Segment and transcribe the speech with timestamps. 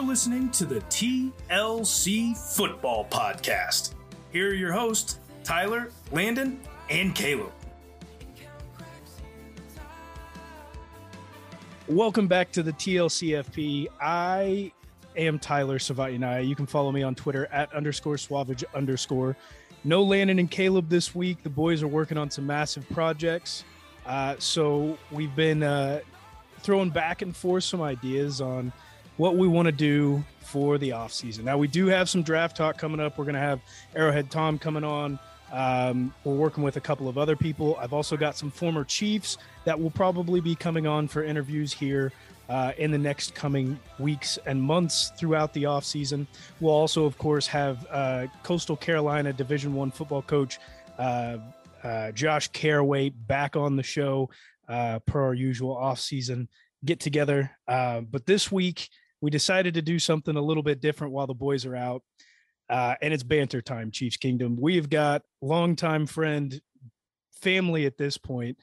[0.00, 3.92] You're listening to the TLC Football Podcast.
[4.32, 7.52] Here are your hosts, Tyler, Landon, and Caleb.
[11.86, 13.88] Welcome back to the TLCFP.
[14.00, 14.72] I
[15.16, 16.48] am Tyler Savatinaya.
[16.48, 19.36] You can follow me on Twitter at underscore suavage underscore.
[19.84, 21.42] No Landon and Caleb this week.
[21.42, 23.64] The boys are working on some massive projects.
[24.06, 26.00] Uh, so we've been uh,
[26.60, 28.72] throwing back and forth some ideas on
[29.20, 31.44] what we want to do for the offseason.
[31.44, 33.18] Now, we do have some draft talk coming up.
[33.18, 33.60] We're going to have
[33.94, 35.18] Arrowhead Tom coming on.
[35.52, 37.76] Um, we're working with a couple of other people.
[37.78, 39.36] I've also got some former Chiefs
[39.66, 42.12] that will probably be coming on for interviews here
[42.48, 46.26] uh, in the next coming weeks and months throughout the offseason.
[46.58, 50.58] We'll also, of course, have uh, Coastal Carolina Division One football coach
[50.98, 51.36] uh,
[51.84, 54.30] uh, Josh Caraway back on the show
[54.66, 56.48] uh, per our usual offseason
[56.84, 57.50] get together.
[57.68, 58.88] Uh, but this week,
[59.20, 62.02] we decided to do something a little bit different while the boys are out.
[62.68, 64.56] and it's banter time, Chiefs Kingdom.
[64.60, 66.60] We've got longtime friend,
[67.40, 68.58] family at this point,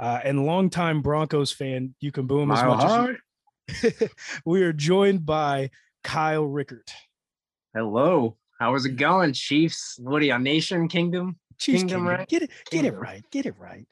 [0.00, 1.94] uh, and longtime Broncos fan.
[2.00, 3.08] You can boom as Mile much as high.
[4.00, 4.08] you
[4.44, 5.70] we are joined by
[6.04, 6.92] Kyle Rickert.
[7.74, 8.36] Hello.
[8.58, 9.98] How is it going, Chiefs?
[10.00, 11.38] What are you, a Nation Kingdom?
[11.58, 12.28] Chiefs Kingdom, Kingdom, right?
[12.28, 13.86] Get it, get it right, get it right.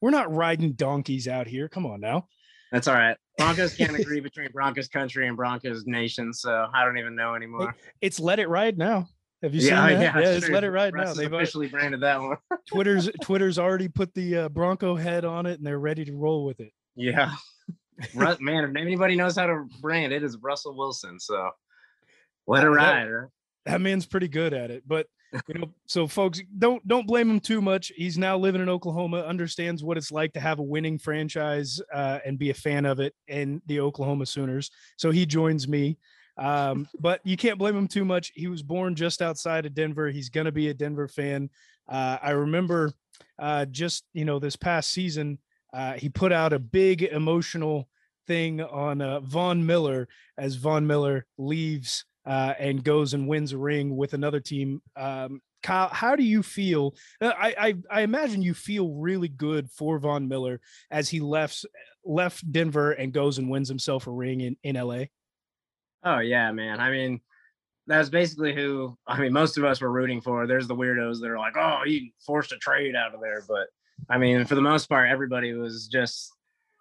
[0.00, 1.68] We're not riding donkeys out here.
[1.68, 2.28] Come on now.
[2.74, 3.16] That's all right.
[3.38, 7.76] Broncos can't agree between Broncos country and Broncos nation, so I don't even know anymore.
[8.00, 9.06] It's let it ride now.
[9.44, 9.92] Have you seen yeah, that?
[9.92, 10.54] yeah, yeah, it's true.
[10.54, 11.14] let it ride now.
[11.14, 12.36] They've officially branded that one.
[12.66, 16.44] Twitter's Twitter's already put the uh, Bronco head on it, and they're ready to roll
[16.44, 16.72] with it.
[16.96, 17.30] yeah.
[18.40, 21.20] Man, if anybody knows how to brand, it is Russell Wilson.
[21.20, 21.50] So
[22.48, 23.04] let it that- ride.
[23.04, 23.28] Right?
[23.66, 25.06] that man's pretty good at it but
[25.48, 27.92] you know so folks don't don't blame him too much.
[27.96, 32.20] He's now living in oklahoma understands what it's like to have a winning franchise uh,
[32.24, 34.70] and be a fan of it and the oklahoma sooners.
[34.96, 35.98] So he joins me.
[36.36, 38.32] Um, but you can't blame him too much.
[38.34, 40.10] He was born just outside of denver.
[40.10, 41.50] He's going to be a denver fan.
[41.86, 42.92] Uh, i remember
[43.38, 45.38] uh, just you know this past season
[45.74, 47.88] uh, he put out a big emotional
[48.26, 50.08] thing on uh, Von Miller
[50.38, 54.82] as Von Miller leaves uh, and goes and wins a ring with another team.
[54.96, 56.94] Um, Kyle, how do you feel?
[57.20, 61.64] uh, I, I I imagine you feel really good for Von Miller as he left
[62.04, 65.04] left Denver and goes and wins himself a ring in in LA.
[66.04, 66.80] Oh yeah, man.
[66.80, 67.20] I mean,
[67.86, 70.46] that's basically who I mean, most of us were rooting for.
[70.46, 73.42] There's the weirdos that are like, oh, he forced a trade out of there.
[73.48, 73.68] But
[74.10, 76.30] I mean, for the most part, everybody was just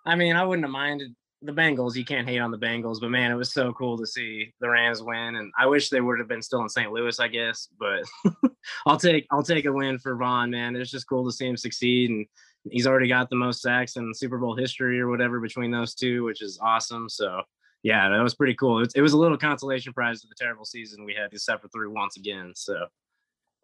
[0.06, 1.96] I mean, I wouldn't have minded the Bengals.
[1.96, 4.70] You can't hate on the Bengals, but man, it was so cool to see the
[4.70, 5.36] Rams win.
[5.36, 6.92] And I wish they would have been still in St.
[6.92, 7.68] Louis, I guess.
[7.78, 8.04] But
[8.86, 10.76] I'll take I'll take a win for Von, man.
[10.76, 12.10] It's just cool to see him succeed.
[12.10, 12.26] And
[12.70, 16.24] he's already got the most sacks in Super Bowl history or whatever between those two,
[16.24, 17.10] which is awesome.
[17.10, 17.42] So
[17.84, 18.80] yeah, that was pretty cool.
[18.82, 21.68] It, it was a little consolation prize to the terrible season we had to suffer
[21.68, 22.54] through once again.
[22.56, 22.88] So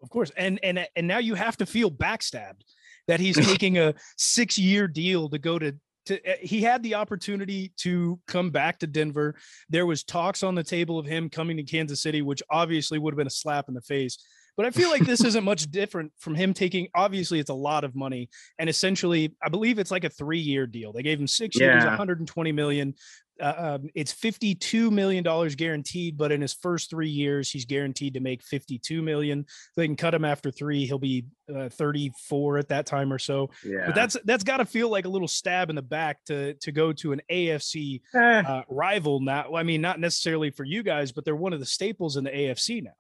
[0.03, 2.63] Of course, and and and now you have to feel backstabbed
[3.07, 5.75] that he's taking a six year deal to go to.
[6.05, 9.35] To, uh, he had the opportunity to come back to Denver.
[9.69, 13.13] There was talks on the table of him coming to Kansas City, which obviously would
[13.13, 14.17] have been a slap in the face.
[14.57, 16.89] But I feel like this isn't much different from him taking.
[16.93, 20.91] Obviously, it's a lot of money, and essentially, I believe it's like a three-year deal.
[20.91, 22.93] They gave him six years, 120 million.
[23.39, 28.13] Uh, um, it's 52 million dollars guaranteed, but in his first three years, he's guaranteed
[28.15, 29.45] to make 52 million.
[29.75, 30.85] They can cut him after three.
[30.85, 33.49] He'll be uh, 34 at that time or so.
[33.63, 36.53] yeah, But that's that's got to feel like a little stab in the back to
[36.55, 39.19] to go to an AFC Eh, uh, rival.
[39.19, 42.23] Now, I mean, not necessarily for you guys, but they're one of the staples in
[42.23, 42.91] the AFC now.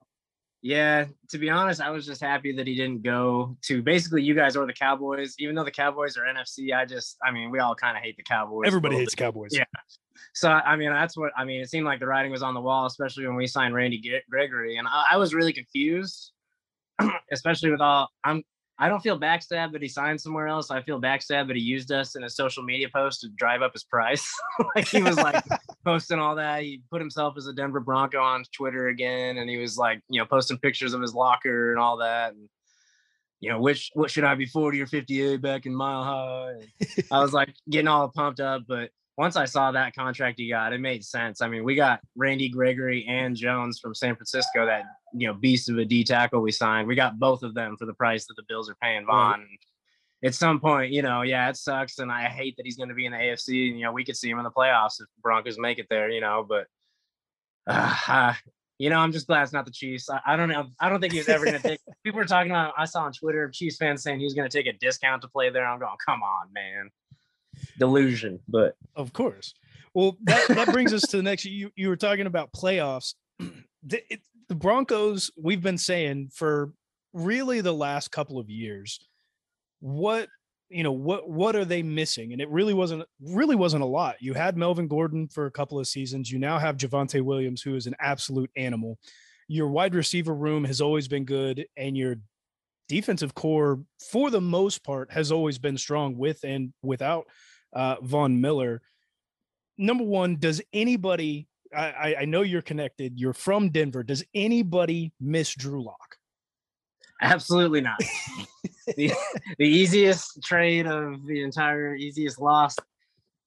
[0.61, 1.05] Yeah.
[1.29, 4.55] To be honest, I was just happy that he didn't go to basically you guys
[4.55, 5.35] or the Cowboys.
[5.39, 8.17] Even though the Cowboys are NFC, I just I mean we all kind of hate
[8.17, 8.67] the Cowboys.
[8.67, 9.23] Everybody hates bit.
[9.23, 9.51] Cowboys.
[9.53, 9.65] Yeah.
[10.33, 11.61] So I mean that's what I mean.
[11.61, 14.77] It seemed like the writing was on the wall, especially when we signed Randy Gregory,
[14.77, 16.31] and I, I was really confused,
[17.31, 18.09] especially with all.
[18.23, 18.43] I'm
[18.81, 20.71] I don't feel backstabbed that he signed somewhere else.
[20.71, 23.73] I feel backstabbed that he used us in a social media post to drive up
[23.73, 24.25] his price.
[24.75, 25.43] like he was like
[25.85, 26.63] posting all that.
[26.63, 30.21] He put himself as a Denver Bronco on Twitter again, and he was like, you
[30.21, 32.33] know, posting pictures of his locker and all that.
[32.33, 32.47] And
[33.41, 36.51] you know, which what should I be 40 or 58 back in Mile High?
[36.79, 40.47] And I was like getting all pumped up, but once I saw that contract he
[40.47, 41.41] got, it made sense.
[41.41, 44.83] I mean, we got Randy Gregory and Jones from San Francisco, that
[45.13, 46.87] you know, beast of a D tackle we signed.
[46.87, 49.45] We got both of them for the price that the Bills are paying Von.
[50.23, 52.95] At some point, you know, yeah, it sucks, and I hate that he's going to
[52.95, 53.67] be in the AFC.
[53.67, 56.09] And, you know, we could see him in the playoffs if Broncos make it there,
[56.09, 56.45] you know.
[56.47, 56.67] But,
[57.67, 58.35] uh,
[58.77, 60.09] you know, I'm just glad it's not the Chiefs.
[60.09, 60.67] I, I don't know.
[60.79, 61.81] I don't think he's ever going to take.
[62.05, 62.73] People were talking about.
[62.77, 65.27] I saw on Twitter Chiefs fans saying he was going to take a discount to
[65.27, 65.67] play there.
[65.67, 66.89] I'm going, come on, man,
[67.77, 68.39] delusion.
[68.47, 69.53] But Of course.
[69.93, 71.45] Well, that, that brings us to the next.
[71.45, 73.13] You you were talking about playoffs.
[73.81, 74.19] The, it,
[74.49, 76.73] the Broncos, we've been saying for
[77.13, 78.99] really the last couple of years,
[79.79, 80.27] what
[80.69, 82.33] you know what what are they missing?
[82.33, 84.17] And it really wasn't really wasn't a lot.
[84.19, 86.31] You had Melvin Gordon for a couple of seasons.
[86.31, 88.99] You now have Javonte Williams, who is an absolute animal.
[89.47, 92.17] Your wide receiver room has always been good, and your
[92.87, 93.79] defensive core,
[94.11, 97.25] for the most part, has always been strong with and without
[97.73, 98.81] uh, Von Miller.
[99.77, 101.47] Number one, does anybody?
[101.75, 103.19] I, I know you're connected.
[103.19, 104.01] You're from Denver.
[104.01, 106.17] Does anybody miss Drew Lock?
[107.21, 107.99] Absolutely not.
[108.97, 109.11] the,
[109.57, 112.75] the easiest trade of the entire easiest loss.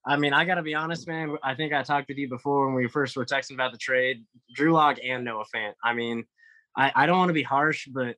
[0.05, 1.37] I mean, I got to be honest, man.
[1.43, 4.25] I think I talked with you before when we first were texting about the trade.
[4.55, 5.73] Drew Lock and Noah Fant.
[5.83, 6.25] I mean,
[6.77, 8.17] I, I don't want to be harsh, but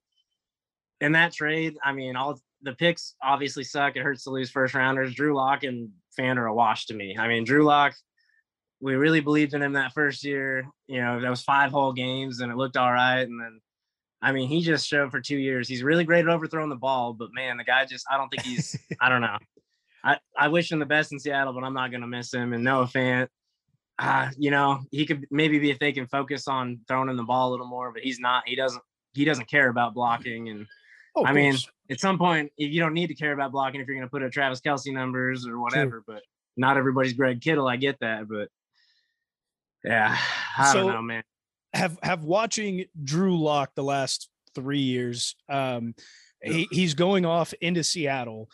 [1.00, 3.96] in that trade, I mean, all the picks obviously suck.
[3.96, 5.14] It hurts to lose first rounders.
[5.14, 7.16] Drew Lock and Fant are a wash to me.
[7.18, 7.94] I mean, Drew Lock,
[8.80, 10.66] we really believed in him that first year.
[10.88, 13.20] You know, that was five whole games and it looked all right.
[13.20, 13.60] And then,
[14.20, 15.68] I mean, he just showed for two years.
[15.68, 18.42] He's really great at overthrowing the ball, but man, the guy just, I don't think
[18.42, 19.38] he's, I don't know.
[20.02, 22.52] I, I wish him the best in Seattle, but I'm not going to miss him.
[22.52, 23.28] And Noah Fant,
[23.98, 27.22] uh, you know, he could maybe be if they can focus on throwing in the
[27.22, 28.42] ball a little more, but he's not.
[28.46, 28.82] He doesn't.
[29.14, 30.66] He doesn't care about blocking, and
[31.16, 31.70] Oh, I mean, course.
[31.90, 34.22] At some point, you don't need to care about blocking if you're going to put
[34.22, 36.02] up Travis Kelce numbers or whatever.
[36.06, 36.22] But
[36.56, 37.68] not everybody's Greg Kittle.
[37.68, 38.48] I get that, but
[39.84, 40.16] yeah,
[40.58, 41.22] I So- don't know, man.
[41.74, 45.34] have have watching Drew Lock the last three years.
[45.48, 45.94] Um,
[46.42, 48.48] he, he's going off into Seattle.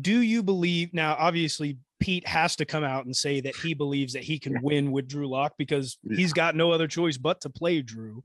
[0.00, 1.16] Do you believe now?
[1.18, 4.90] Obviously, Pete has to come out and say that he believes that he can win
[4.92, 8.22] with Drew Lock because he's got no other choice but to play Drew.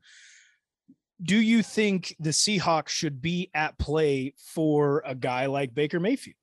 [1.22, 6.36] Do you think the Seahawks should be at play for a guy like Baker Mayfield?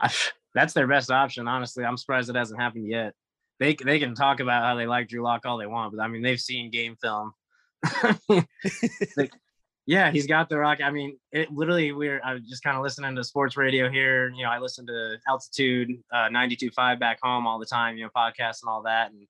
[0.54, 1.84] That's their best option, honestly.
[1.84, 3.14] I'm surprised it hasn't happened yet.
[3.60, 6.08] They they can talk about how they like Drew Lock all they want, but I
[6.08, 7.32] mean they've seen game film.
[9.16, 9.32] Like,
[9.86, 10.78] yeah, he's got the rock.
[10.82, 14.30] I mean, it literally we're I was just kind of listening to sports radio here.
[14.30, 18.10] You know, I listen to altitude uh 92.5 back home all the time, you know,
[18.16, 19.12] podcasts and all that.
[19.12, 19.26] And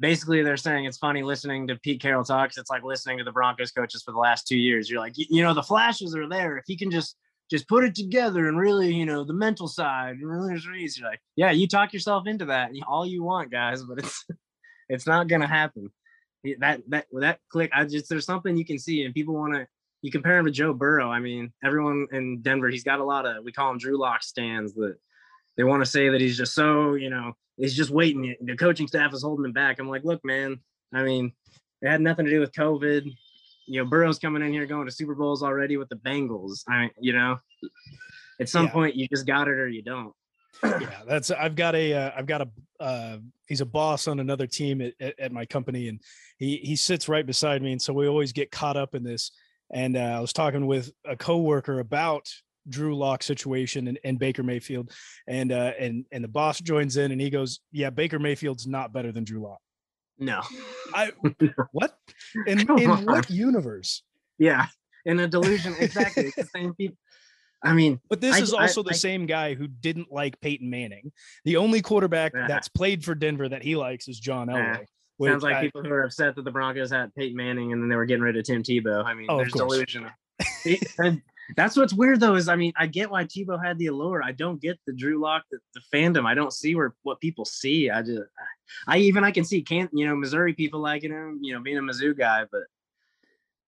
[0.00, 2.50] basically they're saying it's funny listening to Pete Carroll talk.
[2.50, 4.90] 'cause It's like listening to the Broncos coaches for the last two years.
[4.90, 6.56] You're like, you know, the flashes are there.
[6.56, 7.16] If he can just
[7.50, 10.98] just put it together and really, you know, the mental side and really reasons.
[10.98, 14.24] You're like, yeah, you talk yourself into that all you want, guys, but it's
[14.88, 15.90] it's not gonna happen.
[16.60, 19.66] That that that click, I just there's something you can see, and people want to.
[20.04, 21.08] You compare him to Joe Burrow.
[21.12, 24.24] I mean, everyone in Denver, he's got a lot of we call him Drew Lock
[24.24, 24.96] stands that
[25.56, 28.34] they want to say that he's just so you know he's just waiting.
[28.40, 29.78] The coaching staff is holding him back.
[29.78, 30.58] I'm like, look, man.
[30.94, 31.32] I mean,
[31.80, 33.10] it had nothing to do with COVID.
[33.66, 36.64] You know, Burrow's coming in here going to Super Bowls already with the Bengals.
[36.68, 37.38] I, you know,
[38.40, 38.72] at some Yeah.
[38.72, 40.12] point you just got it or you don't.
[40.62, 42.48] yeah that's i've got a uh, i've got a
[42.78, 43.16] uh
[43.48, 45.98] he's a boss on another team at, at, at my company and
[46.36, 49.30] he he sits right beside me and so we always get caught up in this
[49.72, 52.28] and uh, i was talking with a coworker about
[52.68, 54.92] drew lock situation and, and baker mayfield
[55.26, 58.92] and uh and and the boss joins in and he goes yeah baker mayfield's not
[58.92, 59.58] better than drew lock
[60.18, 60.40] No.
[60.94, 61.10] i
[61.72, 61.96] what
[62.46, 63.04] in, in on.
[63.04, 64.02] what universe
[64.38, 64.66] Yeah.
[65.04, 65.74] In a delusion.
[65.80, 66.26] Exactly.
[66.26, 66.96] it's the same people.
[67.64, 70.40] I mean, But this I- is I- also the I- same guy who didn't like
[70.40, 71.10] Peyton Manning.
[71.44, 72.46] The only quarterback Yeah.
[72.46, 74.46] that's played for Denver that he likes is John.
[74.48, 74.84] Elway.
[75.16, 77.82] which sounds like I- people who are upset that the Broncos had Peyton Manning and
[77.82, 79.04] then they were getting rid of Tim Tebow.
[79.04, 80.06] I mean, Oh, there's delusion.
[80.98, 81.20] And
[81.56, 84.22] that's what's weird though, is I mean, I get why Tebow had the allure.
[84.22, 86.26] I don't get the Drew Lock, the, the fandom.
[86.26, 87.90] I don't see where what people see.
[87.90, 88.22] I just,
[88.86, 91.78] I even I can see can't you know Missouri people liking him, you know, being
[91.78, 92.62] a Mizzou guy, but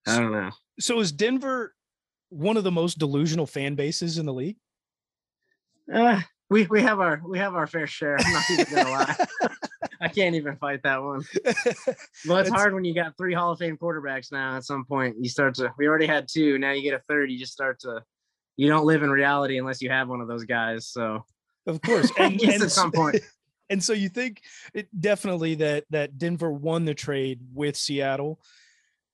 [0.07, 0.51] I don't know.
[0.79, 1.75] so is Denver
[2.31, 4.57] one of the most delusional fan bases in the league?
[5.93, 8.17] Uh, we we have our we have our fair share.
[8.19, 9.17] I'm not even gonna lie.
[10.05, 11.23] I can't even fight that one.
[12.27, 14.57] Well, it's It's- hard when you got three Hall of Fame quarterbacks now.
[14.57, 15.73] At some point, you start to.
[15.79, 16.59] We already had two.
[16.59, 17.31] Now you get a third.
[17.31, 18.03] You just start to.
[18.57, 20.87] You don't live in reality unless you have one of those guys.
[20.87, 21.25] So
[21.67, 22.11] of course.
[22.19, 23.17] And, and at some so- point.
[23.71, 24.43] And so you think
[24.75, 28.39] it definitely that that Denver won the trade with Seattle.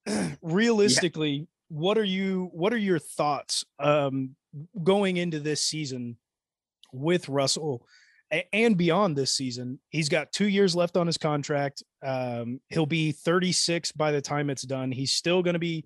[0.42, 4.35] Realistically, what are you what are your thoughts um
[4.82, 6.16] going into this season
[6.92, 7.87] with Russell
[8.52, 9.80] and beyond this season?
[9.88, 11.82] He's got 2 years left on his contract.
[12.02, 14.92] Um he'll be 36 by the time it's done.
[14.92, 15.84] He's still going to be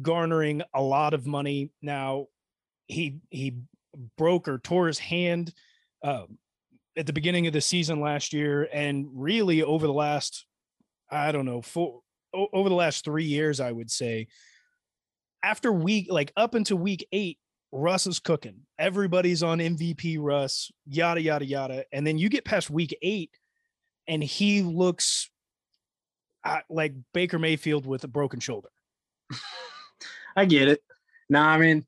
[0.00, 1.70] garnering a lot of money.
[1.82, 2.28] Now,
[2.86, 3.56] he he
[4.16, 5.52] broke or tore his hand
[6.02, 6.38] um
[6.96, 10.46] at the beginning of the season last year and really over the last
[11.10, 12.00] i don't know four
[12.34, 14.26] over the last three years i would say
[15.42, 17.38] after week like up into week eight
[17.72, 22.70] russ is cooking everybody's on mvp russ yada yada yada and then you get past
[22.70, 23.30] week eight
[24.06, 25.30] and he looks
[26.44, 28.68] uh, like Baker Mayfield with a broken shoulder.
[30.36, 30.82] I get it.
[31.28, 31.86] No, I mean,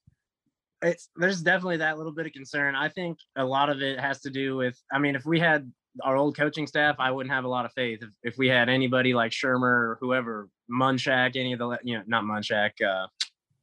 [0.83, 2.75] it's there's definitely that little bit of concern.
[2.75, 4.79] I think a lot of it has to do with.
[4.93, 5.71] I mean, if we had
[6.03, 8.03] our old coaching staff, I wouldn't have a lot of faith.
[8.03, 12.05] If, if we had anybody like Shurmur or whoever, Munchak, any of the you know
[12.07, 13.07] not Munchak, uh,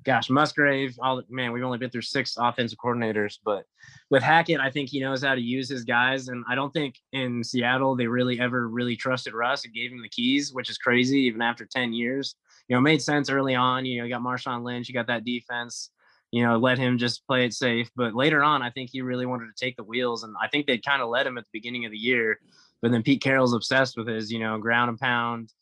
[0.03, 0.97] gosh, Musgrave.
[1.01, 3.65] All man, we've only been through six offensive coordinators, but
[4.09, 6.95] with Hackett, I think he knows how to use his guys, and I don't think
[7.13, 10.77] in Seattle they really ever really trusted Russ and gave him the keys, which is
[10.77, 12.35] crazy even after ten years.
[12.67, 13.85] You know, made sense early on.
[13.85, 15.89] You know, you got Marshawn Lynch, you got that defense
[16.31, 17.91] you know, let him just play it safe.
[17.95, 20.65] But later on, I think he really wanted to take the wheels, and I think
[20.65, 22.39] they kind of let him at the beginning of the year.
[22.81, 25.53] But then Pete Carroll's obsessed with his, you know, ground and pound,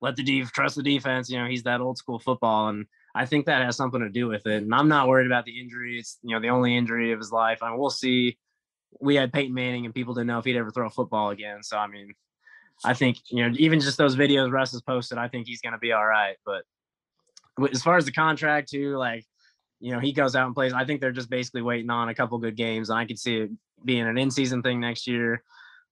[0.00, 1.30] let the def trust the defense.
[1.30, 4.28] You know, he's that old school football, and I think that has something to do
[4.28, 4.62] with it.
[4.62, 5.98] And I'm not worried about the injury.
[5.98, 7.62] It's you know the only injury of his life.
[7.62, 8.38] I mean, we'll see.
[9.00, 11.62] We had Peyton Manning, and people didn't know if he'd ever throw a football again.
[11.62, 12.14] So I mean,
[12.84, 15.72] I think you know even just those videos Russ has posted, I think he's going
[15.72, 16.36] to be all right.
[16.44, 16.64] But
[17.72, 19.24] as far as the contract too, like
[19.80, 20.74] you know, he goes out and plays.
[20.74, 22.90] I think they're just basically waiting on a couple good games.
[22.90, 23.50] And I could see it
[23.84, 25.42] being an in season thing next year.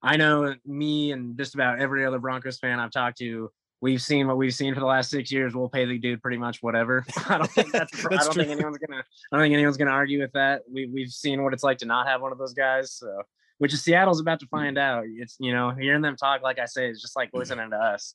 [0.02, 4.26] I know me and just about every other Broncos fan I've talked to, we've seen
[4.26, 5.54] what we've seen for the last six years.
[5.54, 7.04] We'll pay the dude pretty much whatever.
[7.28, 8.44] I don't think that's, that's I don't true.
[8.44, 10.62] think anyone's gonna I don't think anyone's gonna argue with that.
[10.70, 12.92] We we've seen what it's like to not have one of those guys.
[12.92, 13.22] So
[13.58, 15.04] which is Seattle's about to find out.
[15.06, 17.38] It's you know, hearing them talk, like I say, is just like mm-hmm.
[17.38, 18.14] listening to us.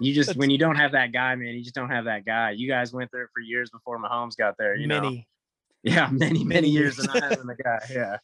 [0.00, 2.50] You just when you don't have that guy, man, you just don't have that guy.
[2.50, 4.74] You guys went there for years before Mahomes got there.
[4.74, 5.16] You many.
[5.16, 5.22] know,
[5.82, 7.78] yeah, many many years and not having the guy.
[7.90, 8.16] Yeah.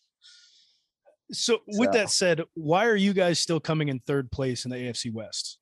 [1.33, 1.99] So, with so.
[1.99, 5.59] that said, why are you guys still coming in third place in the AFC West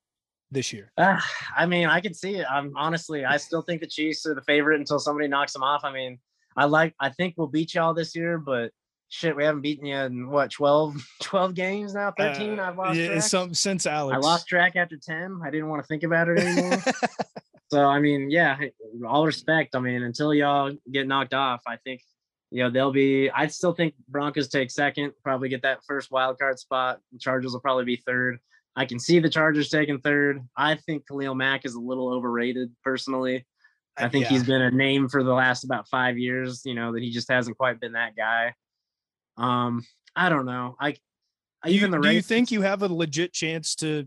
[0.54, 0.92] this year?
[0.96, 1.20] Uh,
[1.56, 2.46] I mean, I can see it.
[2.50, 5.82] I'm honestly, I still think the Chiefs are the favorite until somebody knocks them off.
[5.84, 6.18] I mean,
[6.56, 8.70] I like, I think we'll beat y'all this year, but
[9.08, 12.58] shit, we haven't beaten you in what 12, 12 games now, 13.
[12.58, 13.22] Uh, I've lost yeah, track.
[13.22, 14.16] Some, since Alex.
[14.16, 15.40] I lost track after 10.
[15.44, 16.82] I didn't want to think about it anymore.
[17.70, 18.58] so I mean, yeah,
[19.06, 19.74] all respect.
[19.74, 22.00] I mean, until y'all get knocked off, I think
[22.50, 23.30] you know they'll be.
[23.30, 27.00] I still think Broncos take second, probably get that first wild card spot.
[27.18, 28.38] Chargers will probably be third.
[28.76, 30.40] I can see the Chargers taking third.
[30.56, 33.46] I think Khalil Mack is a little overrated personally.
[33.96, 34.30] I think yeah.
[34.30, 36.62] he's been a name for the last about five years.
[36.64, 38.54] You know that he just hasn't quite been that guy.
[39.36, 39.84] Um,
[40.16, 40.76] I don't know.
[40.80, 40.96] I
[41.66, 41.98] even the.
[41.98, 44.06] Do you think you have a legit chance to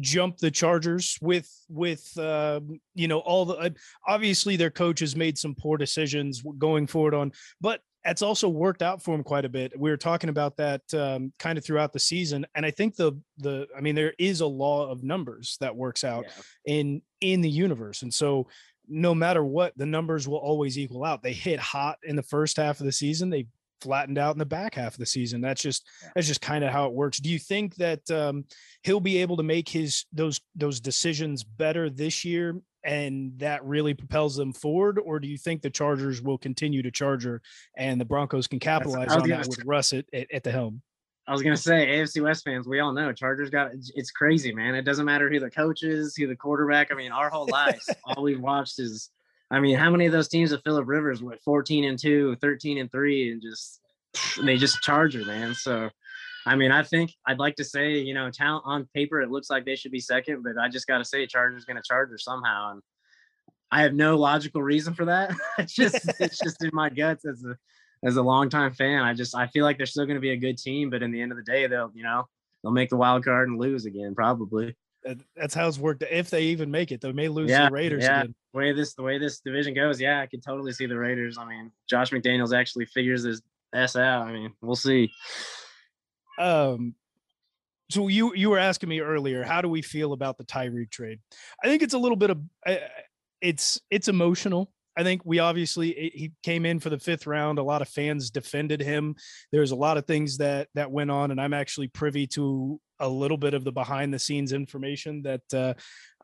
[0.00, 2.60] jump the Chargers with with uh,
[2.94, 3.70] you know all the uh,
[4.06, 8.82] obviously their coach has made some poor decisions going forward on, but it's also worked
[8.82, 9.78] out for him quite a bit.
[9.78, 13.12] We were talking about that um, kind of throughout the season, and I think the
[13.38, 16.74] the I mean there is a law of numbers that works out yeah.
[16.74, 18.46] in in the universe, and so
[18.88, 21.22] no matter what, the numbers will always equal out.
[21.22, 23.28] They hit hot in the first half of the season.
[23.28, 23.46] They
[23.80, 25.40] flattened out in the back half of the season.
[25.40, 27.18] That's just that's just kind of how it works.
[27.18, 28.44] Do you think that um,
[28.82, 33.94] he'll be able to make his those those decisions better this year, and that really
[33.94, 37.42] propels them forward, or do you think the Chargers will continue to charger
[37.76, 40.82] and the Broncos can capitalize on that with Russ at, at, the helm?
[41.26, 44.74] I was gonna say AFC West fans, we all know Chargers got it's crazy, man.
[44.74, 46.90] It doesn't matter who the coach is, who the quarterback.
[46.90, 49.10] I mean, our whole lives, all we've watched is
[49.50, 52.78] I mean, how many of those teams of Philip Rivers went 14 and 2, 13
[52.78, 53.80] and 3, and just
[54.42, 55.54] they just charger, man.
[55.54, 55.90] So
[56.48, 59.50] I mean, I think I'd like to say, you know, talent on paper, it looks
[59.50, 62.10] like they should be second, but I just got to say, Chargers going to charge
[62.10, 62.82] her somehow, and
[63.70, 65.34] I have no logical reason for that.
[65.58, 67.56] it's just, it's just in my guts as a
[68.04, 69.02] as a longtime fan.
[69.02, 71.10] I just, I feel like they're still going to be a good team, but in
[71.10, 72.28] the end of the day, they'll, you know,
[72.62, 74.76] they'll make the wild card and lose again, probably
[75.36, 76.02] that's how it's worked.
[76.10, 78.04] If they even make it, they may lose yeah, the Raiders.
[78.04, 78.34] Yeah, again.
[78.52, 81.38] the way this the way this division goes, yeah, I could totally see the Raiders.
[81.38, 84.26] I mean, Josh McDaniels actually figures his s out.
[84.26, 85.10] I mean, we'll see.
[86.38, 86.94] Um,
[87.90, 91.20] so you you were asking me earlier, how do we feel about the Tyreek trade?
[91.62, 92.40] I think it's a little bit of
[93.40, 94.70] it's it's emotional.
[94.96, 97.58] I think we obviously he came in for the fifth round.
[97.58, 99.14] A lot of fans defended him.
[99.52, 103.08] There's a lot of things that that went on, and I'm actually privy to a
[103.08, 105.74] little bit of the behind the scenes information that uh,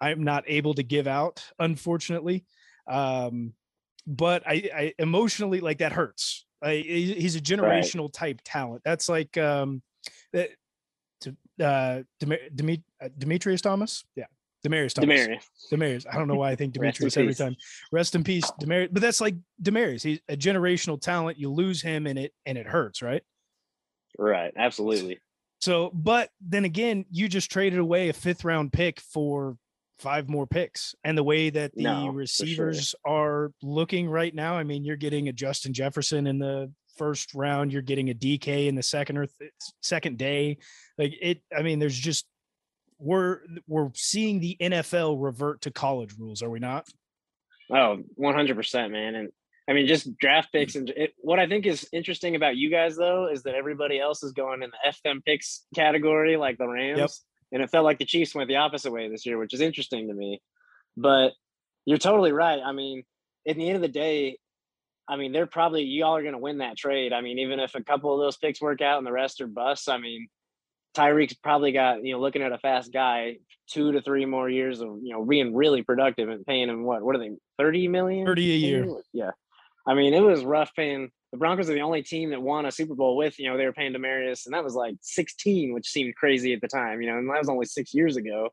[0.00, 2.44] I'm not able to give out, unfortunately.
[2.88, 3.54] Um,
[4.06, 6.44] but I, I, emotionally like that hurts.
[6.62, 8.12] I, he's a generational right.
[8.12, 8.82] type talent.
[8.84, 9.82] That's like um,
[10.32, 10.50] that.
[11.60, 12.02] Uh,
[13.00, 14.24] uh, Demetrius Thomas, yeah,
[14.64, 15.20] Demaryius Thomas.
[15.20, 15.44] Demaryius.
[15.72, 16.06] Demaryius.
[16.10, 17.54] I don't know why I think Demetrius every time.
[17.92, 18.88] Rest in peace, Demaryius.
[18.92, 20.02] But that's like Demaryius.
[20.02, 21.38] He's a generational talent.
[21.38, 23.22] You lose him and it and it hurts, right?
[24.18, 24.52] Right.
[24.56, 25.20] Absolutely.
[25.60, 29.56] So, but then again, you just traded away a fifth round pick for
[29.98, 30.94] five more picks.
[31.04, 33.12] And the way that the no, receivers sure.
[33.12, 37.72] are looking right now, I mean, you're getting a Justin Jefferson in the first round,
[37.72, 40.58] you're getting a DK in the second or th- second day.
[40.98, 42.26] Like it, I mean, there's just
[42.98, 46.86] we're we're seeing the NFL revert to college rules, are we not?
[47.70, 49.14] Oh, 100%, man.
[49.14, 49.28] And
[49.68, 50.74] I mean, just draft picks.
[50.74, 54.22] And it, what I think is interesting about you guys, though, is that everybody else
[54.22, 56.98] is going in the FM picks category, like the Rams.
[56.98, 57.10] Yep.
[57.52, 60.08] And it felt like the Chiefs went the opposite way this year, which is interesting
[60.08, 60.42] to me.
[60.96, 61.32] But
[61.86, 62.60] you're totally right.
[62.64, 63.04] I mean,
[63.48, 64.38] at the end of the day,
[65.08, 67.12] I mean, they're probably y'all are going to win that trade.
[67.12, 69.46] I mean, even if a couple of those picks work out and the rest are
[69.46, 70.28] busts, I mean,
[70.94, 74.80] Tyreek's probably got you know looking at a fast guy two to three more years
[74.80, 78.26] of you know being really productive and paying him what what are they thirty million?
[78.26, 78.86] Thirty a year.
[79.12, 79.30] Yeah.
[79.86, 82.70] I mean it was rough paying the Broncos are the only team that won a
[82.70, 85.88] Super Bowl with you know they were paying Demaryius and that was like sixteen which
[85.88, 88.50] seemed crazy at the time you know and that was only six years ago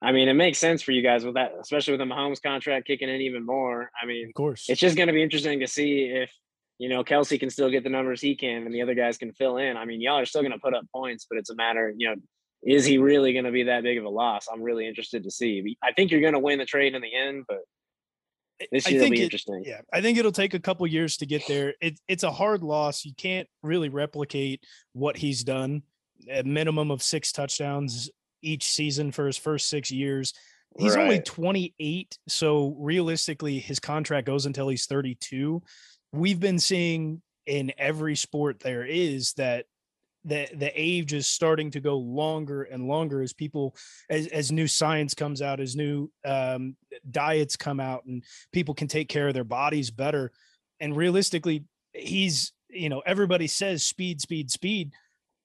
[0.00, 2.86] I mean, it makes sense for you guys with that, especially with the Mahomes contract
[2.86, 3.90] kicking in even more.
[4.00, 6.30] I mean, of course, it's just going to be interesting to see if
[6.78, 9.32] you know Kelce can still get the numbers he can, and the other guys can
[9.32, 9.76] fill in.
[9.76, 12.08] I mean, y'all are still going to put up points, but it's a matter, you
[12.08, 12.16] know,
[12.62, 14.46] is he really going to be that big of a loss?
[14.52, 15.76] I'm really interested to see.
[15.82, 17.58] I think you're going to win the trade in the end, but
[18.72, 19.62] this year will be it, interesting.
[19.64, 21.74] Yeah, I think it'll take a couple years to get there.
[21.80, 23.04] It, it's a hard loss.
[23.04, 25.82] You can't really replicate what he's done.
[26.30, 28.10] A minimum of six touchdowns
[28.42, 30.34] each season for his first six years.
[30.78, 31.02] He's right.
[31.02, 35.62] only 28, so realistically, his contract goes until he's 32.
[36.12, 39.64] We've been seeing in every sport there is that
[40.24, 43.74] the the age is starting to go longer and longer as people
[44.10, 46.76] as as new science comes out as new um,
[47.10, 50.30] diets come out and people can take care of their bodies better
[50.80, 51.64] and realistically
[51.94, 54.92] he's you know everybody says speed speed speed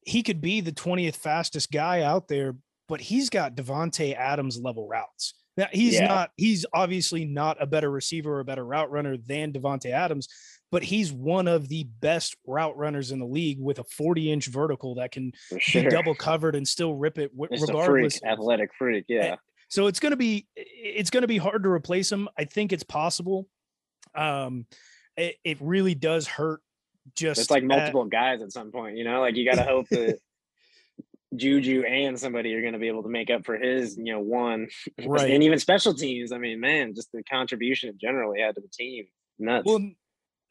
[0.06, 2.56] he could be the 20th fastest guy out there
[2.88, 5.34] but he's got Davante Adams level routes.
[5.56, 6.08] Now he's yeah.
[6.08, 10.28] not he's obviously not a better receiver or a better route runner than Davante Adams,
[10.72, 14.48] but he's one of the best route runners in the league with a 40 inch
[14.48, 15.84] vertical that can sure.
[15.84, 18.20] be double covered and still rip it Just regardless.
[18.20, 19.36] Freak, athletic freak, yeah.
[19.70, 22.28] So it's going to be it's going to be hard to replace him.
[22.38, 23.48] I think it's possible.
[24.16, 24.66] Um,
[25.18, 26.62] it, it really does hurt.
[27.16, 29.22] Just it's like multiple at, guys at some point, you know.
[29.22, 30.20] Like you got to hope that
[31.36, 34.20] Juju and somebody are going to be able to make up for his, you know,
[34.20, 34.68] one,
[35.06, 35.32] right?
[35.32, 36.32] And even special teams.
[36.32, 39.06] I mean, man, just the contribution it generally had to the team,
[39.40, 39.66] nuts.
[39.66, 39.92] Well,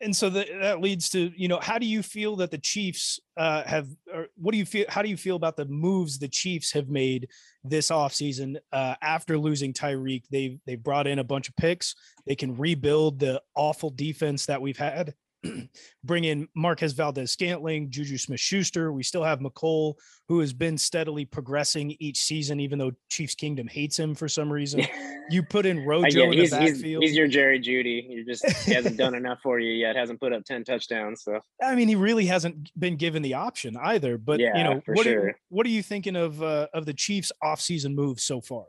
[0.01, 3.21] and so that that leads to you know, how do you feel that the Chiefs
[3.37, 4.87] uh, have, or what do you feel?
[4.89, 7.29] How do you feel about the moves the Chiefs have made
[7.63, 10.25] this offseason uh, after losing Tyreek?
[10.31, 11.95] They've they brought in a bunch of picks.
[12.27, 15.15] They can rebuild the awful defense that we've had
[16.05, 18.93] bring in Marquez Valdes Scantling, Juju Smith Schuster.
[18.93, 19.95] We still have Mecole,
[20.29, 24.53] who has been steadily progressing each season, even though Chiefs Kingdom hates him for some
[24.53, 24.87] reason.
[25.31, 27.03] You put in Rojo in he's, the backfield.
[27.03, 28.07] He's, he's, your Jerry Jeudy.
[28.09, 29.95] You just he hasn't done enough for you yet.
[29.97, 31.23] Hasn't put up 10 touchdowns.
[31.23, 34.19] So I mean, he really hasn't been given the option either.
[34.19, 35.29] But yeah, you know, what, sure.
[35.29, 38.65] are, what are you thinking of uh, of the Chiefs offseason moves so far?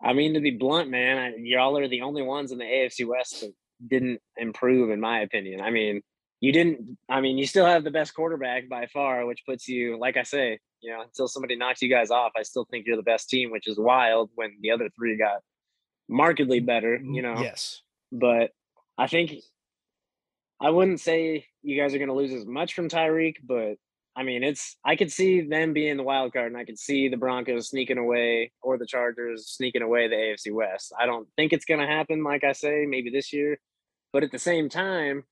[0.00, 3.06] I mean, to be blunt, man, I, y'all are the only ones in the AFC
[3.06, 3.52] West that
[3.86, 5.60] didn't improve, in my opinion.
[5.60, 6.02] I mean,
[6.40, 6.98] you didn't.
[7.08, 10.22] I mean, you still have the best quarterback by far, which puts you, like I
[10.24, 13.28] say, you know, until somebody knocks you guys off, I still think you're the best
[13.28, 15.40] team, which is wild when the other three got
[16.08, 17.00] markedly better.
[17.02, 17.40] You know.
[17.40, 17.82] Yes.
[18.10, 18.50] But
[18.98, 19.34] I think
[20.60, 23.76] I wouldn't say you guys are going to lose as much from Tyreek, but
[24.14, 27.08] I mean, it's I could see them being the wild card, and I could see
[27.08, 30.92] the Broncos sneaking away or the Chargers sneaking away the AFC West.
[30.98, 33.58] I don't think it's going to happen, like I say, maybe this year.
[34.12, 35.24] But at the same time,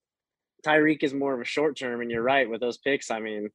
[0.65, 3.11] Tyreek is more of a short term, and you're right with those picks.
[3.11, 3.51] I mean,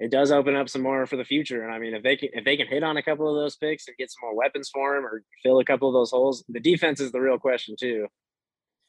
[0.00, 1.62] it does open up some more for the future.
[1.62, 3.56] And I mean, if they can if they can hit on a couple of those
[3.56, 6.44] picks and get some more weapons for him or fill a couple of those holes,
[6.48, 8.06] the defense is the real question too.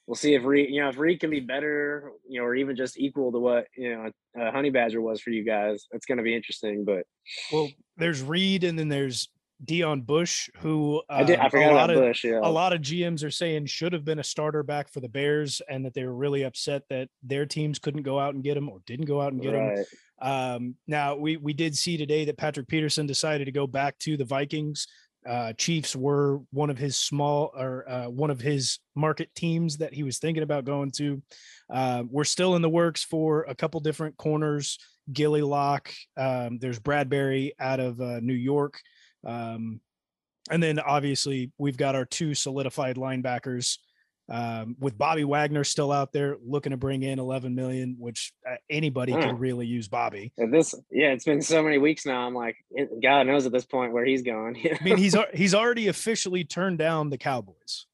[0.06, 2.76] We'll see if Reid, you know, if Reid can be better, you know, or even
[2.76, 4.12] just equal to what you know
[4.42, 5.86] uh, Honey Badger was for you guys.
[5.92, 6.84] That's going to be interesting.
[6.86, 7.04] But
[7.52, 9.30] well, there's Reid, and then there's
[9.66, 11.40] Deon Bush, who uh, I did.
[11.40, 12.24] I um, forgot about of, Bush.
[12.24, 12.40] Yeah.
[12.42, 15.62] A lot of GMs are saying should have been a starter back for the Bears,
[15.70, 18.70] and that they were really upset that their teams couldn't go out and get him
[18.70, 19.80] or didn't go out and get right.
[19.80, 19.86] him.
[20.22, 24.18] Um, now we we did see today that Patrick Peterson decided to go back to
[24.18, 24.88] the Vikings.
[25.28, 29.94] Uh, Chiefs were one of his small or uh, one of his market teams that
[29.94, 31.22] he was thinking about going to.
[31.70, 34.80] Uh, we're still in the works for a couple different corners.
[35.12, 35.92] Gilly Lock.
[36.16, 38.80] Um, there's Bradberry out of uh, New York.
[39.26, 39.82] Um,
[40.50, 43.78] and then obviously we've got our two solidified linebackers
[44.30, 48.56] um, with Bobby Wagner still out there looking to bring in 11 million, which uh,
[48.70, 49.22] anybody mm.
[49.22, 50.32] could really use Bobby.
[50.38, 52.28] And this, yeah, it's been so many weeks now.
[52.28, 52.58] I'm like,
[53.02, 54.56] God knows at this point where he's going.
[54.80, 57.88] I mean, he's he's already officially turned down the Cowboys.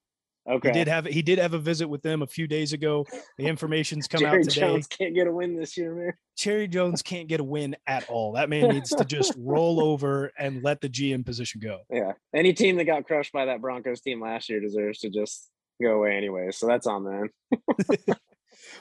[0.47, 0.69] Okay.
[0.69, 3.05] He did have he did have a visit with them a few days ago.
[3.37, 4.61] The information's come Jerry out today.
[4.61, 6.13] Jones can't get a win this year, man.
[6.37, 8.33] Jerry Jones can't get a win at all.
[8.33, 11.79] That man needs to just roll over and let the GM position go.
[11.89, 12.13] Yeah.
[12.33, 15.49] Any team that got crushed by that Broncos team last year deserves to just
[15.81, 16.51] go away anyway.
[16.51, 17.29] So that's on them.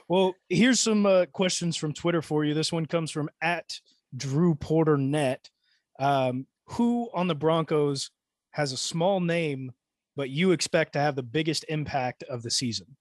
[0.08, 2.54] Well, here's some uh, questions from Twitter for you.
[2.54, 3.80] This one comes from at
[4.14, 5.50] Drew Porter Net.
[5.98, 8.10] Um, who on the Broncos
[8.50, 9.72] has a small name,
[10.16, 12.96] but you expect to have the biggest impact of the season?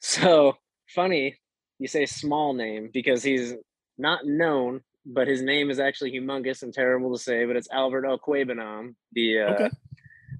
[0.00, 0.56] So
[0.88, 1.36] funny
[1.82, 3.54] you say small name because he's
[3.98, 7.44] not known, but his name is actually humongous and terrible to say.
[7.44, 9.70] But it's Albert Okwuegbunam, the uh, Okay.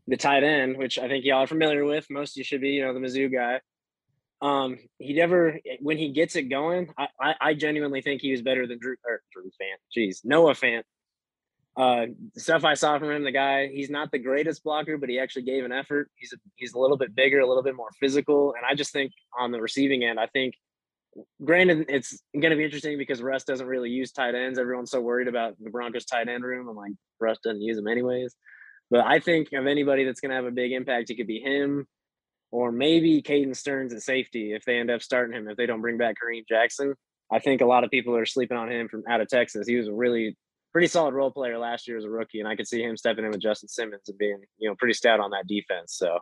[0.06, 2.06] the tight end, which I think y'all are familiar with.
[2.10, 3.60] Most of you should be, you know, the Mizzou guy.
[4.40, 8.42] Um, he never when he gets it going, I, I, I genuinely think he was
[8.42, 9.80] better than Drew or Drew Fant.
[9.96, 10.82] Jeez, Noah Fant.
[11.76, 12.06] Uh,
[12.36, 15.42] stuff I saw from him, the guy, he's not the greatest blocker, but he actually
[15.42, 16.10] gave an effort.
[16.16, 18.92] He's a, he's a little bit bigger, a little bit more physical, and I just
[18.92, 20.54] think on the receiving end, I think.
[21.44, 24.58] Granted, it's going to be interesting because Russ doesn't really use tight ends.
[24.58, 26.68] Everyone's so worried about the Broncos tight end room.
[26.68, 28.34] I'm like, Russ doesn't use them anyways.
[28.90, 31.40] But I think of anybody that's going to have a big impact, it could be
[31.40, 31.86] him,
[32.50, 35.48] or maybe Caden Sterns at safety if they end up starting him.
[35.48, 36.94] If they don't bring back Kareem Jackson,
[37.30, 39.66] I think a lot of people are sleeping on him from out of Texas.
[39.66, 40.36] He was a really
[40.72, 43.24] pretty solid role player last year as a rookie, and I could see him stepping
[43.24, 45.94] in with Justin Simmons and being you know pretty stout on that defense.
[45.96, 46.18] So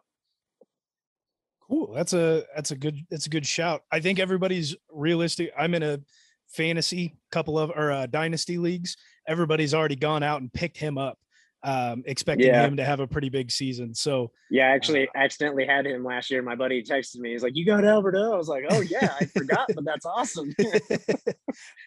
[1.71, 1.93] Cool.
[1.95, 3.83] That's a that's a good that's a good shout.
[3.93, 5.53] I think everybody's realistic.
[5.57, 6.01] I'm in a
[6.49, 8.97] fantasy couple of or uh, dynasty leagues.
[9.29, 11.21] Everybody's already gone out and picked him up,
[11.63, 12.65] um, expecting Yeah.
[12.67, 13.95] him to have a pretty big season.
[13.95, 16.41] So yeah, I actually accidentally had him last year.
[16.43, 17.33] My buddy texted me.
[17.33, 20.55] He's like, "You got Alberto?" I was like, "Oh yeah, I forgot, but that's awesome."
[20.59, 21.25] it's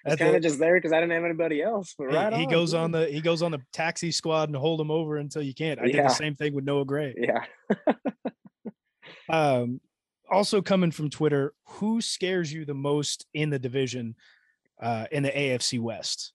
[0.06, 1.96] That's kind of just there because I didn't have anybody else.
[1.98, 2.80] But Hey, right he on, goes dude.
[2.82, 5.80] on the he goes on the taxi squad and hold him over until you can't.
[5.80, 7.16] I did the same thing with Noah Gray.
[7.18, 7.44] Yeah.
[9.30, 9.80] Um,
[10.30, 14.16] also coming from Twitter, who scares you the most in the division
[14.82, 16.34] uh, in the AFC West?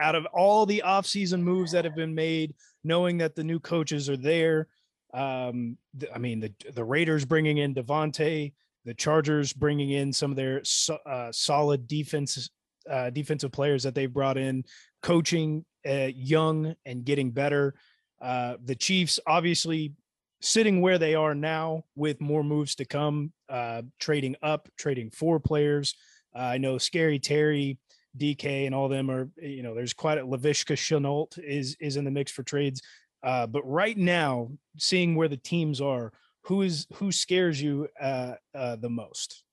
[0.00, 4.08] Out of all the offseason moves that have been made, knowing that the new coaches
[4.08, 4.68] are there,
[5.12, 5.76] um,
[6.14, 8.52] I mean the the Raiders bringing in Davante,
[8.84, 10.62] the Chargers bringing in some of their
[11.06, 12.50] uh, solid defense
[12.88, 14.64] uh, defensive players that they've brought in,
[15.02, 17.74] coaching uh, young and getting better.
[18.20, 19.92] Uh, the Chiefs obviously
[20.40, 25.38] sitting where they are now with more moves to come, uh, trading up, trading for
[25.38, 25.94] players.
[26.34, 27.78] Uh, I know Scary Terry,
[28.18, 32.04] DK, and all them are, you know, there's quite a Laviska Shenault is is in
[32.04, 32.80] the mix for trades.
[33.22, 36.12] Uh, but right now, seeing where the teams are,
[36.44, 39.44] who is who scares you uh, uh, the most?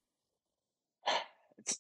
[1.59, 1.79] it's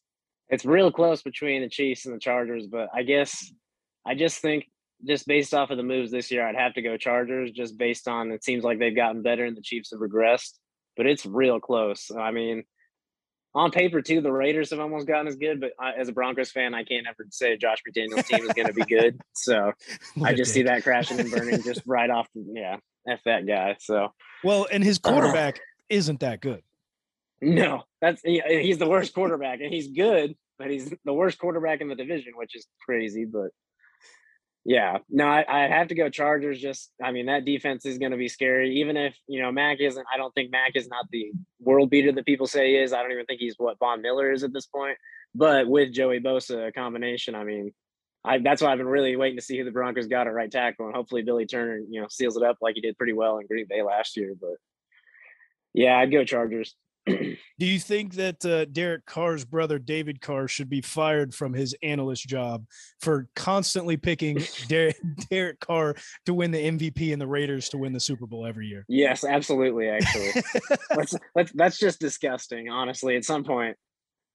[0.49, 3.51] it's real close between the Chiefs and the Chargers, but I guess
[4.05, 4.65] I just think
[5.05, 8.07] just based off of the moves this year, I'd have to go Chargers just based
[8.07, 10.53] on it seems like they've gotten better and the Chiefs have regressed,
[10.95, 12.11] but it's real close.
[12.17, 12.63] I mean,
[13.57, 16.51] on paper too, the Raiders have almost gotten as good, but I, as a Broncos
[16.51, 19.19] fan, I can't ever say Josh McDaniels' team is going to be good.
[19.33, 19.71] So
[20.23, 22.27] I just see that crashing and burning just right off.
[22.35, 23.77] The, yeah, f that guy.
[23.79, 24.09] So
[24.43, 25.13] Well, and his uh-huh.
[25.13, 26.63] quarterback isn't that good.
[27.41, 31.81] no, that's he, he's the worst quarterback, and he's good, but he's the worst quarterback
[31.81, 33.25] in the division, which is crazy.
[33.25, 33.51] But
[34.67, 36.59] yeah, no, I, I have to go Chargers.
[36.59, 38.81] Just, I mean, that defense is going to be scary.
[38.81, 42.11] Even if you know Mack isn't, I don't think Mack is not the world beater
[42.11, 42.91] that people say he is.
[42.91, 44.97] I don't even think he's what Von Miller is at this point.
[45.33, 47.73] But with Joey Bosa, a combination, I mean.
[48.25, 50.51] I, that's why I've been really waiting to see who the Broncos got at right
[50.51, 53.37] tackle, and hopefully Billy Turner, you know, seals it up like he did pretty well
[53.37, 54.33] in Green Bay last year.
[54.37, 54.55] But
[55.73, 56.75] yeah, I'd go Chargers.
[57.07, 61.75] Do you think that uh, Derek Carr's brother David Carr should be fired from his
[61.81, 62.65] analyst job
[62.99, 64.97] for constantly picking Derek,
[65.29, 68.67] Derek Carr to win the MVP and the Raiders to win the Super Bowl every
[68.67, 68.85] year?
[68.87, 69.89] Yes, absolutely.
[69.89, 70.43] Actually,
[70.95, 72.69] let's let's that's just disgusting.
[72.69, 73.77] Honestly, at some point,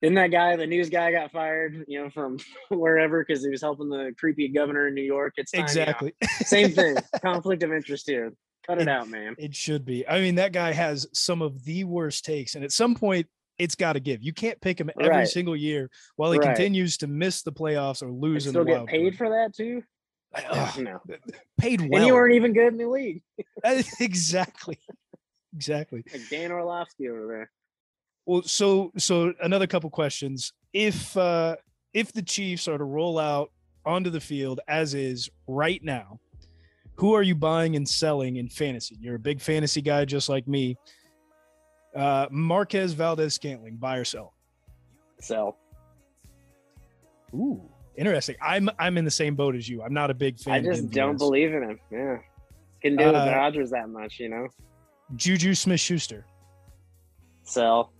[0.01, 1.85] didn't that guy, the news guy, got fired?
[1.87, 2.37] You know, from
[2.69, 5.33] wherever because he was helping the creepy governor in New York.
[5.37, 5.81] It's time, you know.
[5.81, 6.13] exactly.
[6.45, 6.97] same thing.
[7.21, 8.33] Conflict of interest here.
[8.65, 9.35] Cut it out, man.
[9.37, 10.07] It should be.
[10.07, 13.27] I mean, that guy has some of the worst takes, and at some point,
[13.59, 14.23] it's got to give.
[14.23, 15.27] You can't pick him every Right.
[15.27, 16.47] single year while he Right.
[16.55, 19.17] continues to miss the playoffs or And lose in still the get paid card.
[19.17, 19.83] for that too.
[20.35, 20.99] Ugh, no,
[21.59, 21.99] paid well.
[22.01, 23.21] and you weren't even good in the league,
[23.99, 24.79] exactly.
[25.55, 26.03] Exactly.
[26.11, 27.51] like Dan Orlovsky over there.
[28.25, 30.51] Well, so so another couple questions.
[30.73, 31.57] If uh
[31.93, 33.51] if the Chiefs are to roll out
[33.85, 36.19] onto the field as is right now,
[36.95, 38.97] who are you buying and selling in fantasy?
[38.99, 40.77] You're a big fantasy guy just like me.
[41.95, 44.33] Uh Marquez Valdes Scantling, buy or sell?
[45.19, 45.55] So
[47.33, 47.61] Ooh,
[47.95, 48.35] interesting.
[48.41, 49.81] I'm I'm in the same boat as you.
[49.81, 50.53] I'm not a big fan.
[50.53, 51.79] I just don't believe in him.
[51.91, 52.17] Yeah,
[52.81, 54.47] can do it with Uh, Rodgers that much, you know.
[55.15, 56.25] Juju Smith Schuster.
[57.43, 57.91] Sell.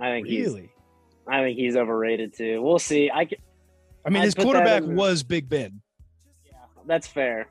[0.00, 0.46] I think he's.
[0.46, 0.70] Really?
[1.28, 2.60] I think he's overrated too.
[2.60, 3.08] We'll see.
[3.12, 3.38] I can,
[4.04, 5.80] I mean, I'd his quarterback was Big Ben.
[6.44, 6.52] yeah,
[6.86, 7.46] that's fair.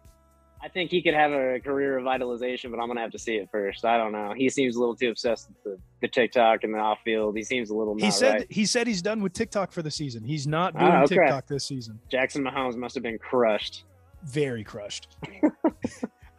[0.64, 3.50] I think he could have a career revitalization, but I'm gonna have to see it
[3.52, 3.84] first.
[3.84, 4.34] I don't know.
[4.36, 7.36] He seems a little too obsessed with the, the TikTok and the off field.
[7.36, 8.48] He seems a little He said right.
[8.50, 10.24] he said he's done with TikTok for the season.
[10.24, 11.16] He's not doing Ah, okay.
[11.16, 12.00] TikTok this season.
[12.10, 13.86] Jackson Mahomes must have been crushed.
[14.24, 15.18] Very crushed.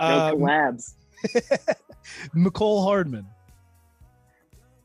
[0.01, 0.95] No um, collabs.
[2.35, 3.25] Mecole Hardman.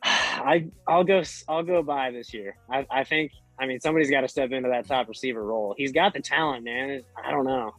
[0.03, 2.55] I I'll go I'll go by this year.
[2.69, 5.73] I, I think I mean somebody's got to step into that top receiver role.
[5.75, 7.01] He's got the talent, man.
[7.23, 7.73] I don't know.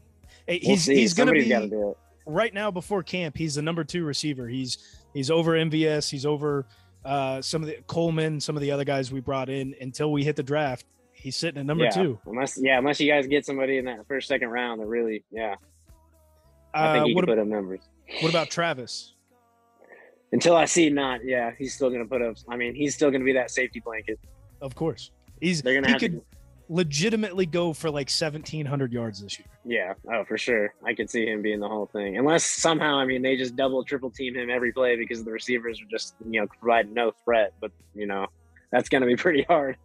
[0.48, 0.94] We'll He's see.
[0.96, 1.96] he's going to be do it.
[2.26, 3.36] right now before camp.
[3.36, 4.48] He's the number two receiver.
[4.48, 4.78] He's
[5.12, 6.10] he's over MVS.
[6.10, 6.66] He's over
[7.04, 10.24] uh, some of the Coleman, some of the other guys we brought in until we
[10.24, 10.86] hit the draft.
[11.12, 11.90] He's sitting at number yeah.
[11.90, 12.18] two.
[12.26, 15.56] Unless yeah, unless you guys get somebody in that first second round that really yeah,
[16.72, 17.80] I Uh, think he what, can ab- put up numbers.
[18.22, 19.14] what about Travis?
[20.32, 22.36] Until I see not, yeah, he's still gonna put up.
[22.48, 24.18] I mean, he's still gonna be that safety blanket.
[24.60, 26.22] Of course, he's They're gonna have could to.
[26.68, 29.46] Legitimately go for like seventeen hundred yards this year.
[29.64, 30.74] Yeah, oh for sure.
[30.84, 32.16] I could see him being the whole thing.
[32.18, 35.80] Unless somehow, I mean, they just double, triple team him every play because the receivers
[35.80, 37.52] are just you know providing no threat.
[37.60, 38.26] But you know,
[38.70, 39.76] that's gonna be pretty hard.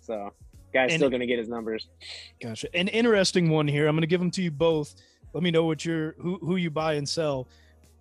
[0.00, 0.32] So,
[0.72, 1.88] guy's And- still gonna get his numbers.
[2.40, 2.68] Gotcha.
[2.74, 3.86] An interesting one here.
[3.88, 4.94] I'm going to give them to you both.
[5.34, 7.46] Let me know what you're who who you buy and sell.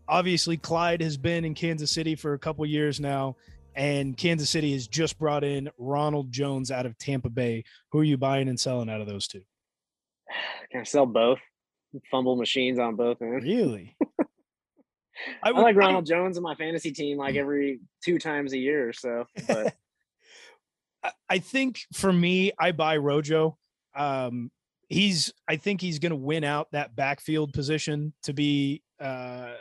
[0.10, 3.36] Obviously, Clyde has been in Kansas City for a couple years now,
[3.78, 7.64] and Kansas City has just brought in Ronald Jones out of Tampa Bay.
[7.92, 9.44] Who are you buying and selling out of those two?
[10.72, 11.40] Can I sell both?
[12.12, 13.46] Fumble machines on both ends.
[13.46, 13.96] Really?
[15.44, 18.90] I would- like Ronald Jones in my fantasy team like every two times a year
[18.90, 19.26] or so.
[19.48, 19.76] But
[21.04, 23.58] I- I think for me, I buy Rojo.
[23.96, 24.52] Um,
[24.90, 29.54] he's I think he's going to win out that backfield position to be uh,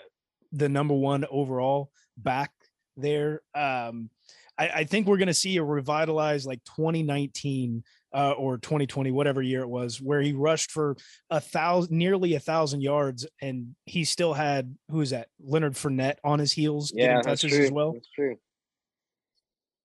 [0.53, 2.51] the number one overall back
[2.97, 3.41] there.
[3.55, 4.11] Um,
[4.59, 9.43] I, I think we're going to see a revitalized like 2019 uh, or 2020, whatever
[9.43, 10.97] year it was, where he rushed for
[11.31, 15.29] a thousand, nearly a thousand yards, and he still had who is that?
[15.45, 17.67] Leonard Fournette on his heels, yeah, getting that's touches true.
[17.67, 17.93] as well.
[17.93, 18.37] That's true.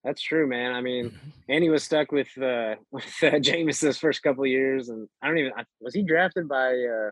[0.04, 0.72] That's true, man.
[0.72, 1.12] I mean,
[1.50, 5.28] and he was stuck with uh with uh, Jameis his first couple years, and I
[5.28, 7.10] don't even I- was he drafted by uh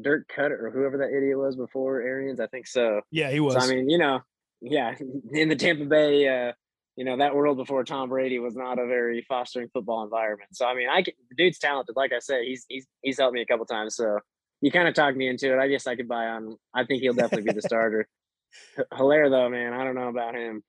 [0.00, 2.40] Dirk Koetter or whoever that idiot was before Arians.
[2.40, 3.02] I think so.
[3.10, 3.54] Yeah, he was.
[3.54, 4.20] So I mean, you know,
[4.60, 4.94] yeah,
[5.32, 6.52] in the Tampa Bay, uh,
[6.96, 10.50] you know, that world before Tom Brady was not a very fostering football environment.
[10.52, 11.96] So I mean, I can, the dude's talented.
[11.96, 13.96] Like I said, he's he's he's helped me a couple times.
[13.96, 14.18] So
[14.60, 15.58] you kind of talked me into it.
[15.58, 16.56] I guess I could buy on.
[16.74, 18.06] I think he'll definitely be the starter.
[18.92, 20.62] Helaire though, man, I don't know about him.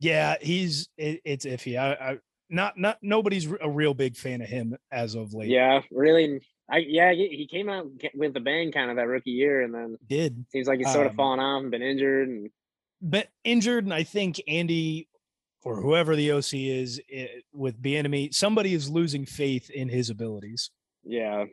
[0.00, 1.78] Yeah, he's it, it's iffy.
[1.78, 2.18] I, I
[2.50, 5.48] not not nobody's a real big fan of him as of late.
[5.48, 6.40] Yeah, really.
[6.70, 9.96] I yeah, he came out with a bang kind of that rookie year, and then
[10.06, 12.28] did seems like he's sort of Um, fallen off and been injured.
[12.28, 12.50] And
[13.00, 15.08] but injured, and I think Andy
[15.64, 20.70] or whoever the OC is eh, with Bieniemy, somebody is losing faith in his abilities.
[21.04, 21.44] yeah,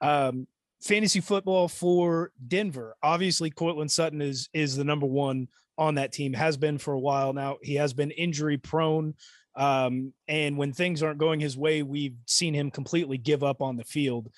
[0.00, 0.46] Um,
[0.82, 2.96] fantasy football for Denver.
[3.02, 6.32] Obviously, Courtland Sutton is is the number one on that team.
[6.32, 7.58] Has been for a while now.
[7.62, 9.14] He has been injury prone,
[9.56, 13.76] um, and when things aren't going his way, we've seen him completely give up on
[13.76, 14.30] the field.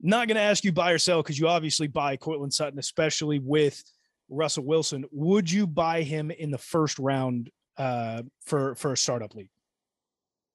[0.00, 3.38] Not going to ask you buy or sell because you obviously buy Courtland Sutton, especially
[3.38, 3.82] with
[4.30, 5.04] Russell Wilson.
[5.10, 9.50] Would you buy him in the first round uh, for for a startup league?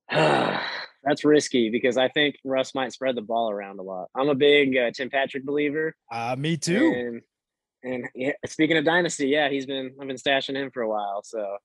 [0.11, 4.09] that's risky because I think Russ might spread the ball around a lot.
[4.15, 5.95] I'm a big uh, Tim Patrick believer.
[6.11, 6.93] Uh, me too.
[6.95, 7.21] And
[7.83, 11.21] and yeah, speaking of dynasty, yeah, he's been I've been stashing him for a while.
[11.23, 11.57] So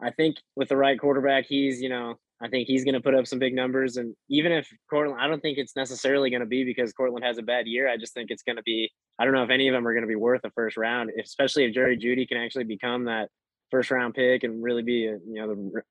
[0.00, 3.14] I think with the right quarterback, he's you know I think he's going to put
[3.14, 3.96] up some big numbers.
[3.96, 7.38] And even if Courtland, I don't think it's necessarily going to be because Courtland has
[7.38, 7.88] a bad year.
[7.88, 8.90] I just think it's going to be.
[9.18, 11.10] I don't know if any of them are going to be worth a first round,
[11.22, 13.28] especially if Jerry Jeudy can actually become that
[13.70, 15.82] first round pick and really be a, you know the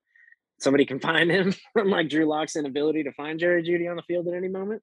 [0.60, 4.28] somebody can find him like Drew Lock's inability to find Jerry Jeudy on the field
[4.28, 4.82] at any moment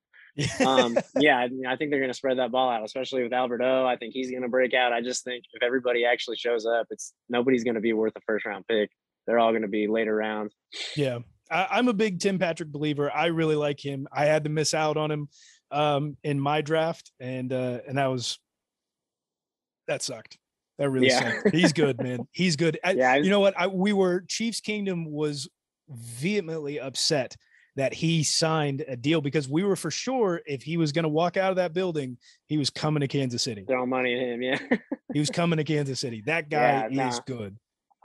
[0.66, 3.86] um, yeah, I, I think they're going to spread that ball out, especially with Alberto.
[3.86, 4.92] I think he's going to break out.
[4.92, 8.20] I just think if everybody actually shows up, it's nobody's going to be worth a
[8.26, 8.90] first round pick.
[9.26, 10.54] They're all going to be later rounds.
[10.96, 11.20] Yeah,
[11.54, 13.10] I, I'm a big Tim Patrick believer.
[13.14, 14.06] I really like him.
[14.12, 15.28] I had to miss out on him
[15.70, 18.38] um, in my draft, and uh, and that was
[19.86, 20.36] that sucked.
[20.78, 21.20] That really Yeah.
[21.42, 21.54] sucked.
[21.54, 22.26] He's good, man.
[22.32, 22.78] He's good.
[22.82, 23.54] I, Yeah, you know what?
[23.56, 25.48] I, we were Chiefs Kingdom was
[25.88, 27.36] vehemently upset
[27.76, 31.08] that he signed a deal because we were for sure if he was going to
[31.08, 33.64] walk out of that building, he was coming to Kansas City.
[33.66, 34.42] Throw money at him.
[34.42, 34.58] Yeah,
[35.12, 36.22] He was coming to Kansas City.
[36.26, 37.20] That guy Yeah, is nah.
[37.26, 37.56] good.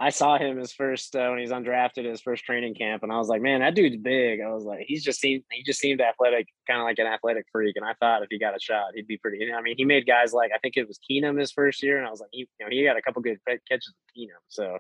[0.02, 3.12] I saw him his first uh, when he was undrafted his first training camp, and
[3.12, 4.40] I was like, man, that dude's big.
[4.40, 7.46] I was like, he's just seemed he just seemed athletic, kind of like an athletic
[7.52, 7.76] freak.
[7.76, 9.52] And I thought if he got a shot, he'd be pretty.
[9.52, 12.08] I mean, he made guys like I think it was Keenum his first year, and
[12.08, 14.40] I was like, he, you know, he got a couple good catches with Keenum.
[14.48, 14.78] So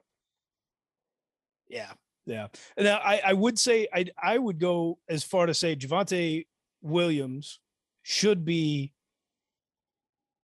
[1.67, 1.91] yeah,
[2.25, 2.47] yeah.
[2.77, 6.47] Now I I would say I I would go as far to say Javonte
[6.81, 7.59] Williams
[8.03, 8.93] should be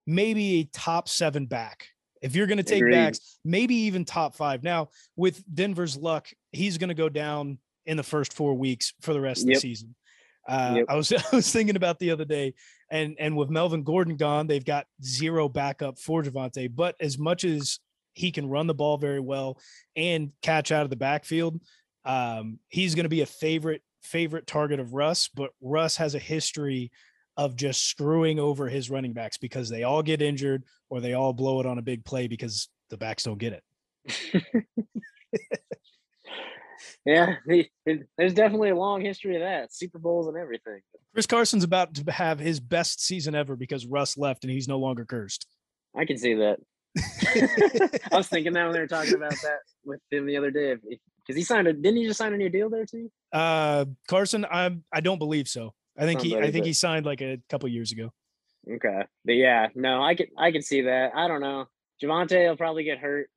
[0.05, 1.88] maybe a top seven back
[2.25, 2.93] if you're going to take Agreed.
[2.93, 4.63] backs, maybe even top five.
[4.63, 9.13] Now, with Denver's luck, he's going to go down in the first four weeks for
[9.13, 9.49] the rest yep.
[9.49, 9.95] of the season.
[10.47, 10.85] Uh, yep.
[10.89, 12.55] I was I was thinking about the other day,
[12.89, 16.75] and and with Melvin Gordon gone, they've got zero backup for Javonte.
[16.75, 17.79] But as much as
[18.13, 19.59] he can run the ball very well
[19.95, 21.61] and catch out of the backfield,
[22.05, 25.29] um, he's going to be a favorite favorite target of Russ.
[25.31, 26.91] But Russ has a history
[27.38, 31.34] of just screwing over his running backs because they all get injured or they all
[31.34, 33.63] blow it on a big play because the backs don't get it.
[37.06, 37.36] yeah,
[38.17, 40.82] there's definitely a long history of that, Super Bowls and everything.
[41.13, 44.80] Chris Carson's about to have his best season ever because Russ left and he's no
[44.80, 45.48] longer cursed.
[45.95, 46.60] I can see that.
[48.12, 50.76] I was thinking that when they were talking about that with him the other day,
[50.76, 53.12] because he signed a didn't he just sign a new deal there too?
[53.34, 55.74] Uh, Carson, I I don't believe so.
[55.97, 58.12] I think he I think he signed like a couple years ago.
[58.69, 61.12] Okay, but yeah, no, I could I could see that.
[61.15, 61.65] I don't know.
[62.03, 63.29] Javonte will probably get hurt.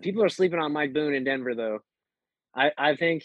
[0.00, 1.80] People are sleeping on Mike Boone in Denver though.
[2.54, 3.24] I I think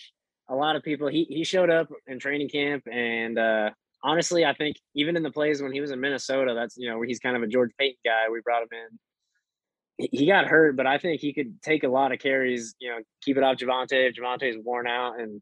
[0.50, 3.69] a lot of people he he showed up in training camp and uh
[4.04, 6.98] honestly I think even in the plays when he was in Minnesota, that's you know
[6.98, 8.30] where he's kind of a George Payton guy.
[8.32, 10.10] We brought him in.
[10.12, 12.76] He got hurt, but I think he could take a lot of carries.
[12.80, 15.41] You know, keep it off Javonte if Javonte's worn out and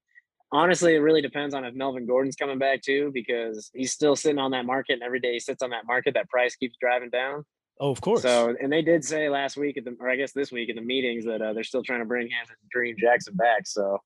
[0.51, 4.39] honestly, it really depends on if Melvin Gordon's coming back too, because he's still sitting
[4.39, 7.09] on that market, and every day he sits on that market, that price keeps driving
[7.09, 7.45] down.
[7.79, 8.21] Oh, of course.
[8.21, 10.75] So, and they did say last week at the, or I guess this week in
[10.75, 13.65] the meetings that uh, they're still trying to bring him and Kareem Jackson back.
[13.65, 13.99] So,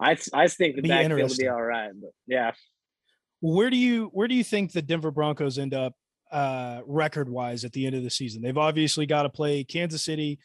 [0.00, 1.90] I I think the backfield will be all right.
[1.98, 2.52] But yeah.
[3.40, 5.94] Where do you where do you think the Denver Broncos end up
[6.30, 8.42] uh, record wise at the end of the season?
[8.42, 10.38] They've obviously got to play Kansas City,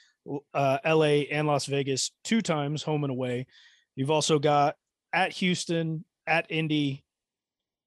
[0.54, 1.28] uh, L.A.
[1.28, 3.48] and Las Vegas two times, home and away.
[3.96, 4.76] You've also got
[5.14, 7.06] at Houston, at Indy,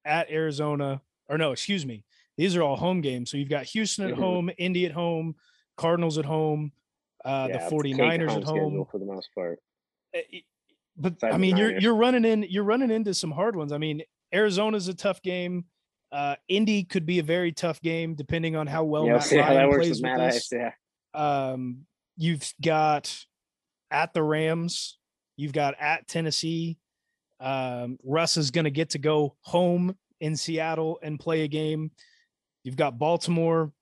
[0.05, 2.05] at Arizona, or no, excuse me.
[2.37, 3.31] These are all home games.
[3.31, 4.23] So you've got Houston at mm-hmm.
[4.23, 5.35] home, Indy at home,
[5.77, 6.73] Cardinals at home,
[7.25, 9.59] uh, yeah, the 49ers at home for the most part.
[10.15, 10.41] Eh,
[10.97, 13.73] but I mean, you're you're running in you're running into some hard ones.
[13.73, 15.65] I mean, Arizona's a tough game.
[16.13, 19.71] Uh, Indy could be a very tough game depending on how well yeah, Matt Ryan
[19.75, 20.71] plays with Matt Ice, yeah.
[21.13, 21.87] Um,
[22.17, 23.27] you've got
[23.91, 24.99] at the Rams,
[25.37, 26.79] you've got at Tennessee,
[27.41, 31.91] um, Russ is going to get to go home in Seattle and play a game.
[32.65, 33.73] You've got Baltimore.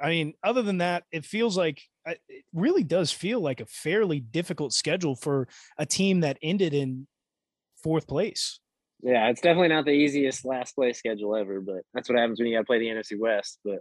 [0.00, 4.20] I mean, other than that, it feels like it really does feel like a fairly
[4.20, 7.06] difficult schedule for a team that ended in
[7.82, 8.60] fourth place.
[9.02, 12.48] Yeah, it's definitely not the easiest last place schedule ever, but that's what happens when
[12.48, 13.58] you got to play the NFC West.
[13.64, 13.80] But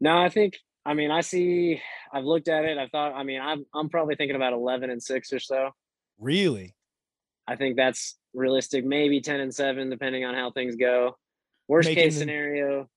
[0.00, 1.80] no, I think I mean I see.
[2.12, 2.78] I've looked at it.
[2.78, 3.14] I thought.
[3.14, 5.70] I mean, I'm I'm probably thinking about eleven and six or so.
[6.18, 6.74] Really?
[7.46, 8.84] I think that's realistic.
[8.84, 11.16] Maybe ten and seven, depending on how things go.
[11.68, 12.88] Worst Making case scenario,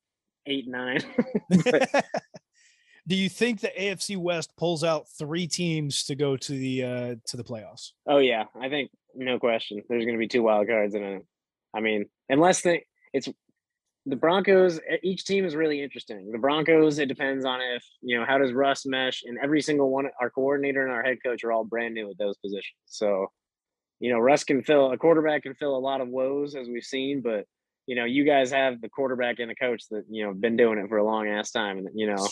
[0.46, 1.02] eight nine.
[3.08, 7.16] Do you think the AFC West pulls out three teams to go to the uh
[7.28, 7.92] to the playoffs?
[8.08, 9.82] Oh yeah, I think no question.
[9.88, 11.26] There's going to be two wild cards in it.
[11.74, 13.30] I mean, unless they, it's
[14.06, 14.80] the Broncos.
[15.04, 16.32] Each team is really interesting.
[16.32, 19.90] The Broncos, it depends on if you know how does Russ mesh, and every single
[19.90, 22.80] one, our coordinator and our head coach are all brand new at those positions.
[22.86, 23.28] So
[24.00, 26.84] you know, Russ can fill a quarterback can fill a lot of woes as we've
[26.84, 27.46] seen, but
[27.88, 30.80] you know, you guys have the quarterback and the coach that you know been doing
[30.80, 32.28] it for a long ass time, and you know,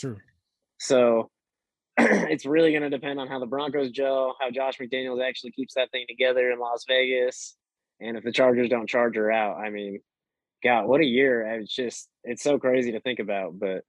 [0.80, 1.30] so
[1.98, 5.76] it's really going to depend on how the Broncos gel, how Josh McDaniels actually keeps
[5.76, 7.56] that thing together in Las Vegas,
[8.00, 9.58] and if the Chargers don't charge her out.
[9.58, 10.00] I mean,
[10.64, 11.42] God, what a year!
[11.60, 13.84] It's just it's so crazy to think about, but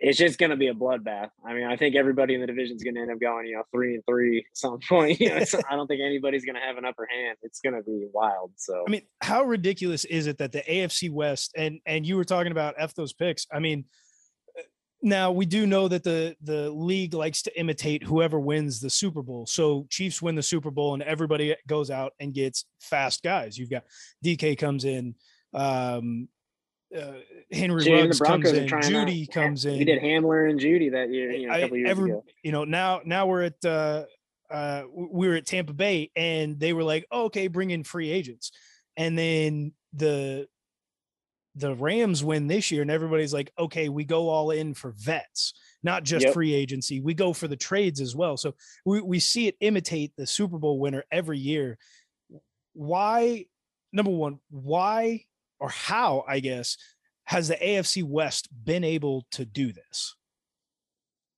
[0.00, 1.30] it's just going to be a bloodbath.
[1.44, 3.56] I mean, I think everybody in the division is going to end up going, you
[3.56, 5.20] know, three and three at some point.
[5.20, 7.38] You know, I don't think anybody's going to have an upper hand.
[7.42, 8.52] It's going to be wild.
[8.56, 12.24] So, I mean, how ridiculous is it that the AFC West and and you were
[12.24, 13.46] talking about f those picks?
[13.52, 13.84] I mean,
[15.02, 19.22] now we do know that the the league likes to imitate whoever wins the Super
[19.22, 19.46] Bowl.
[19.46, 23.56] So Chiefs win the Super Bowl, and everybody goes out and gets fast guys.
[23.56, 23.84] You've got
[24.24, 25.14] DK comes in.
[25.54, 26.28] Um,
[26.96, 27.12] uh,
[27.52, 29.34] Henry Ruggs comes in, Jeudy out.
[29.34, 29.78] comes in.
[29.78, 32.24] We did Hamler and Jeudy that year, you know, a couple years every, ago.
[32.42, 34.04] You know, now now we're at uh,
[34.50, 38.10] uh, we were at Tampa Bay, and they were like, oh, "Okay, bring in free
[38.10, 38.52] agents,"
[38.96, 40.48] and then the
[41.56, 45.54] the Rams win this year, and everybody's like, "Okay, we go all in for vets."
[45.82, 46.34] not just Yep.
[46.34, 47.00] free agency.
[47.00, 48.36] We go for the trades as well.
[48.36, 51.78] So we, we see it imitate the Super Bowl winner every year.
[52.74, 53.46] Why,
[53.92, 55.24] number one, why
[55.60, 56.76] or how, I guess,
[57.24, 60.16] has the AFC West been able to do this?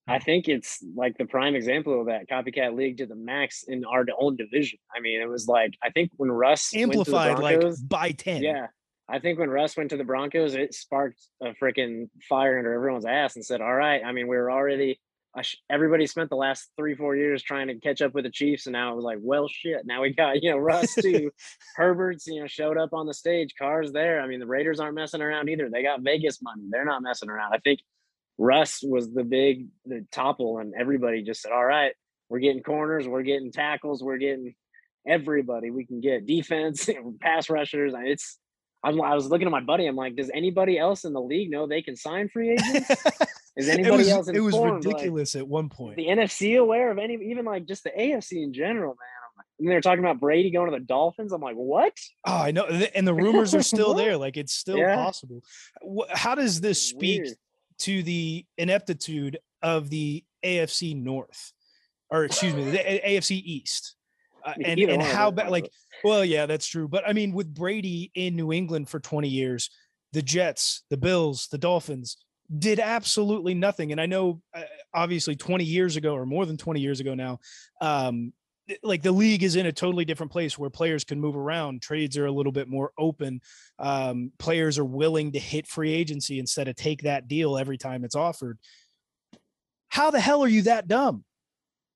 [0.09, 3.85] I think it's like the prime example of that copycat league to the max in
[3.85, 4.79] our own division.
[4.95, 8.11] I mean, it was like I think when Russ went to the Amplified like by
[8.11, 8.43] 10.
[8.43, 8.67] Yeah.
[9.09, 13.05] I think when Russ went to the Broncos, it sparked a freaking fire under everyone's
[13.05, 14.03] ass and said, All right.
[14.05, 14.99] I mean, we were already,
[15.41, 18.67] sh- everybody spent the last three, four years trying to catch up with the Chiefs.
[18.67, 19.87] And now it was like, Well, shit.
[19.87, 21.31] Now we got, you know, Russ too.
[21.77, 23.55] Herbert's, you know, showed up on the stage.
[23.59, 24.21] Carr's there.
[24.21, 25.71] I mean, the Raiders aren't messing around either.
[25.71, 26.65] They got Vegas money.
[26.69, 27.55] They're not messing around.
[27.55, 27.81] I think
[28.37, 31.93] Russ was the big, the topple, and everybody just said, All right,
[32.29, 34.55] we're getting corners, we're getting tackles, we're getting
[35.07, 36.89] everybody we can get defense,
[37.21, 37.95] pass rushers.
[37.97, 38.39] It's
[38.85, 39.87] I'm, I was looking at my buddy.
[39.87, 42.91] I'm like, does anybody else in the league know they can sign free agents?
[43.57, 44.85] Is it anybody was, else it was informed?
[44.85, 45.97] Like, ridiculous at one point.
[45.97, 49.45] the NFC aware of any, even like just the AFC in general, man.
[49.59, 51.33] And they're talking about Brady going to the Dolphins.
[51.33, 51.93] I'm like, what?
[52.27, 54.17] Oh, I know, and the rumors are still there.
[54.17, 54.97] Like it's still Yeah.
[54.97, 55.43] possible.
[56.11, 57.37] How does this speak weird.
[57.81, 61.53] to the ineptitude of the AFC North,
[62.11, 63.95] or excuse me, the AFC East,
[64.45, 65.51] uh, and and how bad?
[65.51, 65.71] Like,
[66.03, 66.89] well, yeah, that's true.
[66.89, 69.71] But I mean, with Brady in New England for twenty years,
[70.13, 72.17] the Jets, the Bills, the Dolphins
[72.59, 73.93] did absolutely nothing.
[73.93, 74.63] And I know, uh,
[74.95, 77.39] obviously, twenty years ago or more than twenty years ago now,
[77.81, 78.33] um,
[78.83, 82.17] like the league is in a totally different place where players can move around trades
[82.17, 83.41] are a little bit more open
[83.79, 88.05] um, players are willing to hit free agency instead of take that deal every time
[88.05, 88.59] it's offered
[89.89, 91.25] how the hell are you that dumb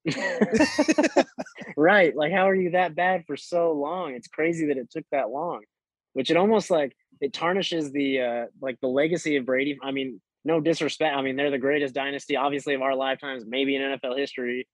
[1.76, 2.16] right.
[2.16, 4.14] Like, how are you that bad for so long?
[4.14, 5.62] It's crazy that it took that long,
[6.12, 9.78] which it almost like it tarnishes the uh like the legacy of Brady.
[9.82, 11.14] I mean, no disrespect.
[11.14, 14.68] I mean, they're the greatest dynasty, obviously, of our lifetimes, maybe in NFL history.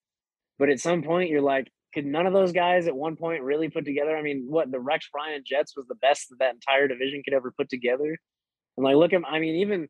[0.59, 3.69] But at some point, you're like, could none of those guys at one point really
[3.69, 4.17] put together?
[4.17, 7.35] I mean, what the Rex Ryan Jets was the best that that entire division could
[7.35, 8.19] ever put together.
[8.77, 9.89] And like, look at, I mean, even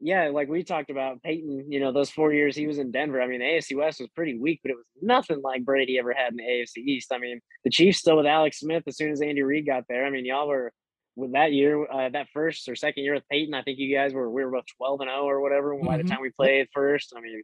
[0.00, 3.22] yeah, like we talked about Peyton, you know, those four years he was in Denver.
[3.22, 6.12] I mean, the AFC West was pretty weak, but it was nothing like Brady ever
[6.12, 7.12] had in the AFC East.
[7.12, 10.04] I mean, the Chiefs still with Alex Smith as soon as Andy Reid got there.
[10.04, 10.72] I mean, y'all were
[11.16, 13.54] with that year, uh, that first or second year with Peyton.
[13.54, 16.02] I think you guys were we were about twelve and zero or whatever by the
[16.04, 16.08] Mhm.
[16.08, 17.12] time we played first.
[17.16, 17.42] I mean,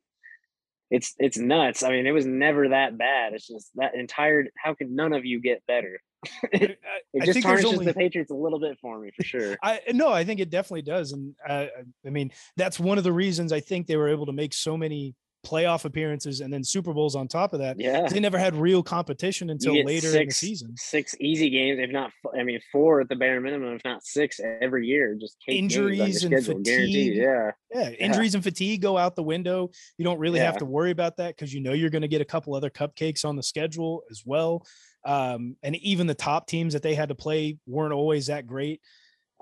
[0.91, 1.83] it's it's nuts.
[1.83, 3.33] I mean, it was never that bad.
[3.35, 4.47] It's just that entire.
[4.57, 6.01] How could none of you get better?
[6.53, 6.79] it
[7.19, 9.57] I just think tarnishes only- the Patriots a little bit for me for sure.
[9.63, 11.67] I no, I think it definitely does, and uh,
[12.07, 14.77] I mean that's one of the reasons I think they were able to make so
[14.77, 15.15] many
[15.45, 17.79] playoff appearances and then Super Bowls on top of that.
[17.81, 18.07] Yeah.
[18.09, 20.75] They never had real competition until later in the six- season.
[20.77, 24.39] Six easy games, if not, I mean, four at the bare minimum, if not six
[24.61, 25.17] every year.
[25.19, 27.13] Just cake games on your Injuries and schedule, guaranteed.
[27.15, 27.17] fatigue.
[27.17, 29.71] Yeah, Yeah, injuries and fatigue go out the window.
[29.97, 32.21] You don't really have to worry about that because you know you're going to get
[32.21, 34.67] a couple other cupcakes on the schedule as well.
[35.07, 38.83] Um, and even the top teams that they had to play weren't always that great.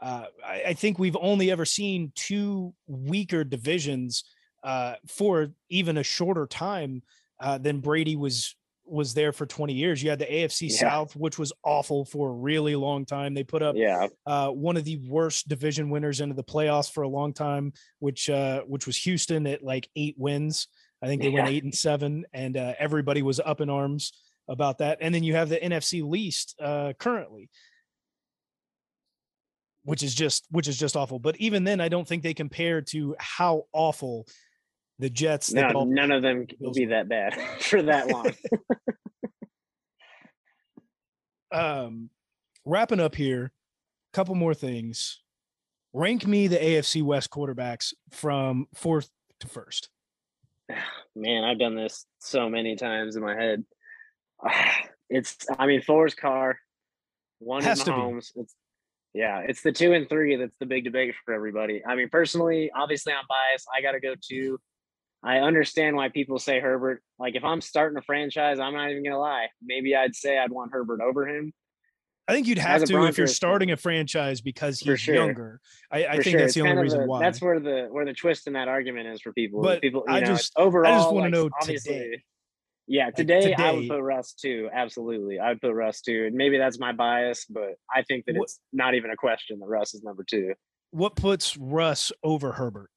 [0.01, 4.23] Uh, I, I think we've only ever seen two weaker divisions
[4.69, 7.03] uh, for even a shorter time
[7.41, 8.55] uh, than Brady was
[8.85, 10.03] was there for 20 years.
[10.03, 10.77] You had the AFC Yeah.
[10.77, 13.35] South, which was awful for a really long time.
[13.35, 14.09] They put up yeah.
[14.27, 18.29] uh, one of the worst division winners into the playoffs for a long time, which
[18.29, 20.69] uh, which was Houston at like eight wins.
[21.03, 24.13] I think they went eight and seven, and uh, everybody was up in arms
[24.49, 24.99] about that.
[25.01, 27.49] And then you have the NFC least uh, currently,
[29.85, 31.19] which is just which is just awful.
[31.19, 34.27] But even then, I don't think they compare to how awful
[34.99, 35.49] the Jets.
[35.49, 38.33] the No, Dolphins, none of them will be that bad for that long.
[41.53, 42.11] um,
[42.65, 45.21] wrapping up here, a couple more things.
[45.93, 49.09] Rank me the AFC West quarterbacks from fourth
[49.41, 49.89] to first.
[51.17, 53.65] Man, I've done this so many times in my head.
[55.11, 56.59] It's, I mean, four's Carr,
[57.39, 57.87] one Has is.
[57.87, 58.31] Mahomes.
[58.37, 58.55] It's,
[59.15, 61.83] yeah, it's the two and three that's the big debate for everybody.
[61.83, 63.67] I mean, personally, obviously, I'm biased.
[63.75, 64.61] I got to go two.
[65.23, 67.03] I understand why people say Herbert.
[67.19, 69.49] Like, if I'm starting a franchise, I'm not even gonna lie.
[69.63, 71.53] Maybe I'd say I'd want Herbert over him.
[72.29, 75.15] I think you'd have a to if you're starting a franchise because he's sure.
[75.15, 75.61] younger.
[75.91, 76.33] I, I think sure.
[76.41, 77.21] that's It's the only reason the- why.
[77.21, 79.63] That's where the where the twist in that argument is for people.
[79.63, 82.23] But people, you I know, just- overall, I just wanna like, know obviously, today.
[82.87, 84.69] Yeah, today, I would put Russ too.
[84.73, 86.25] Absolutely, I would put Russ too.
[86.27, 89.59] And maybe that's my bias, but I think that What- it's not even a question
[89.61, 90.55] that Russ is number two.
[90.91, 92.91] what puts Russ over Herbert?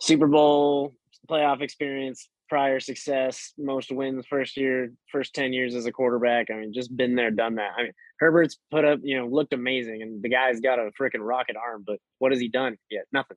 [0.00, 0.94] Super Bowl
[1.28, 6.50] playoff experience, prior success, most wins first year, first 10 years as a quarterback.
[6.50, 7.72] I mean, just been there, done that.
[7.76, 11.20] I mean, Herbert's put up, you know, looked amazing and the guy's got a freaking
[11.20, 13.04] rocket arm, but what has he done yet?
[13.12, 13.36] Nothing.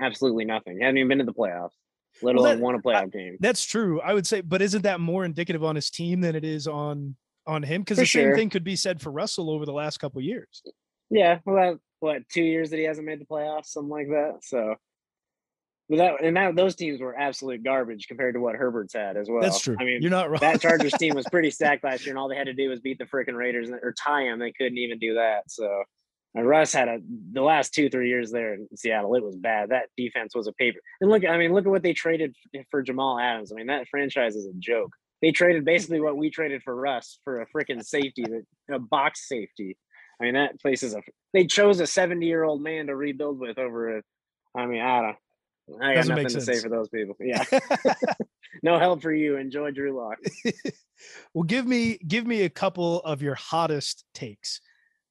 [0.00, 0.78] Absolutely nothing.
[0.78, 1.72] He hasn't even been to the playoffs.
[2.22, 3.36] let Well, alone won a playoff game.
[3.40, 4.00] That's true.
[4.00, 7.16] I would say, but isn't that more indicative on his team than it is on
[7.46, 7.82] on him?
[7.82, 10.62] Because the same thing could be said for Russell over the last couple years.
[11.10, 14.38] Yeah, well, what two years that he hasn't made the playoffs, something like that.
[14.42, 14.74] So,
[15.96, 19.40] that and that those teams were absolute garbage compared to what Herbert's had as well.
[19.40, 19.76] That's true.
[19.80, 20.40] I mean, You're not wrong.
[20.40, 22.80] that Chargers team was pretty stacked last year, and all they had to do was
[22.80, 24.38] beat the freaking Raiders or tie them.
[24.38, 25.50] They couldn't even do that.
[25.50, 25.84] So,
[26.34, 26.98] and Russ had a
[27.32, 29.14] the last two three years there in Seattle.
[29.14, 29.70] It was bad.
[29.70, 30.78] That defense was a paper.
[31.00, 32.36] And look, I mean, look at what they traded
[32.70, 33.50] for Jamal Adams.
[33.50, 34.92] I mean, that franchise is a joke.
[35.22, 39.26] They traded basically what we traded for Russ for a freaking safety, that a box
[39.26, 39.76] safety.
[40.20, 41.00] I mean, that place is a.
[41.32, 44.02] They chose a seventy year old man to rebuild with over a.
[44.54, 45.16] I mean, I don't.
[45.80, 47.16] I got nothing to say for those people.
[47.20, 47.44] Yeah,
[48.62, 49.36] no help for you.
[49.36, 50.18] Enjoy Drew Lock.
[51.34, 54.60] well, give me give me a couple of your hottest takes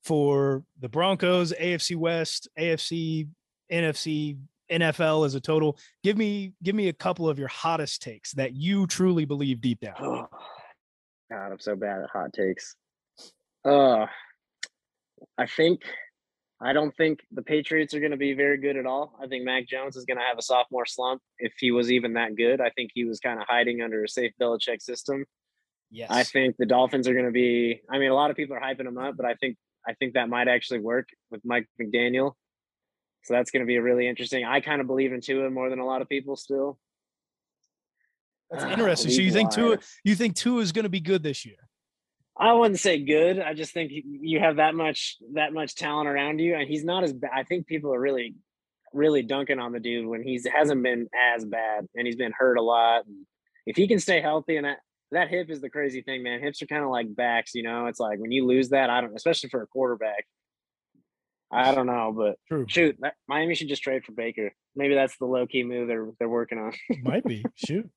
[0.03, 3.27] for the Broncos, AFC West, AFC,
[3.71, 4.37] NFC,
[4.71, 5.77] NFL as a total.
[6.03, 9.79] Give me give me a couple of your hottest takes that you truly believe deep
[9.79, 9.95] down.
[9.99, 10.27] Oh,
[11.31, 12.75] God, I'm so bad at hot takes.
[13.65, 14.07] Uh,
[15.37, 15.81] I think
[16.59, 19.13] I don't think the Patriots are going to be very good at all.
[19.21, 22.13] I think Mac Jones is going to have a sophomore slump if he was even
[22.13, 22.61] that good.
[22.61, 25.25] I think he was kind of hiding under a safe Belichick system.
[25.91, 26.09] Yes.
[26.09, 27.81] I think the Dolphins are going to be.
[27.89, 29.55] I mean, a lot of people are hyping him up, but I think
[29.87, 32.33] I think that might actually work with Mike McDaniel.
[33.23, 34.43] So that's going to be a really interesting.
[34.43, 36.79] I kind of believe in Tua more than a lot of people still.
[38.49, 39.11] That's interesting.
[39.11, 41.69] So you think Tua you think Tua is going to be good this year?
[42.39, 43.39] I wouldn't say good.
[43.39, 47.03] I just think you- have that much that much talent around you, and he's not
[47.03, 47.31] as bad.
[47.33, 48.35] I think people are really,
[48.93, 52.57] really dunking on the dude when he's hasn't been as bad, and he's been hurt
[52.57, 53.05] a lot.
[53.07, 53.25] And
[53.65, 54.77] if he can stay healthy, and that
[55.11, 56.41] that hip is the crazy thing, man.
[56.41, 57.87] Hips are kind of like backs, you know.
[57.87, 60.25] It's like when you lose that, I don't, especially for a quarterback.
[61.49, 62.65] I don't know, but True.
[62.67, 64.51] shoot, that, Miami should just trade for Baker.
[64.75, 66.73] Maybe that's the low key move they're they're working on.
[67.03, 67.43] Might be.
[67.55, 67.89] Shoot.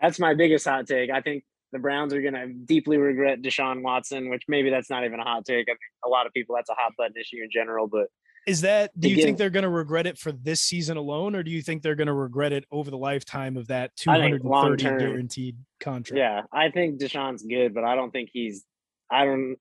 [0.00, 1.10] that's my biggest hot take.
[1.10, 1.44] I think
[1.74, 5.24] the Browns are going to deeply regret Deshaun Watson, which maybe that's not even a
[5.24, 5.66] hot take.
[5.68, 8.06] I think a lot of people that's a hot button issue in general, but
[8.46, 11.42] Is that do you think they're going to regret it for this season alone or
[11.42, 15.56] do you think they're going to regret it over the lifetime of that 230 guaranteed
[15.80, 16.16] contract?
[16.16, 18.64] yeah, I think Deshaun's good, but I don't think he's.
[19.10, 19.56] I don't.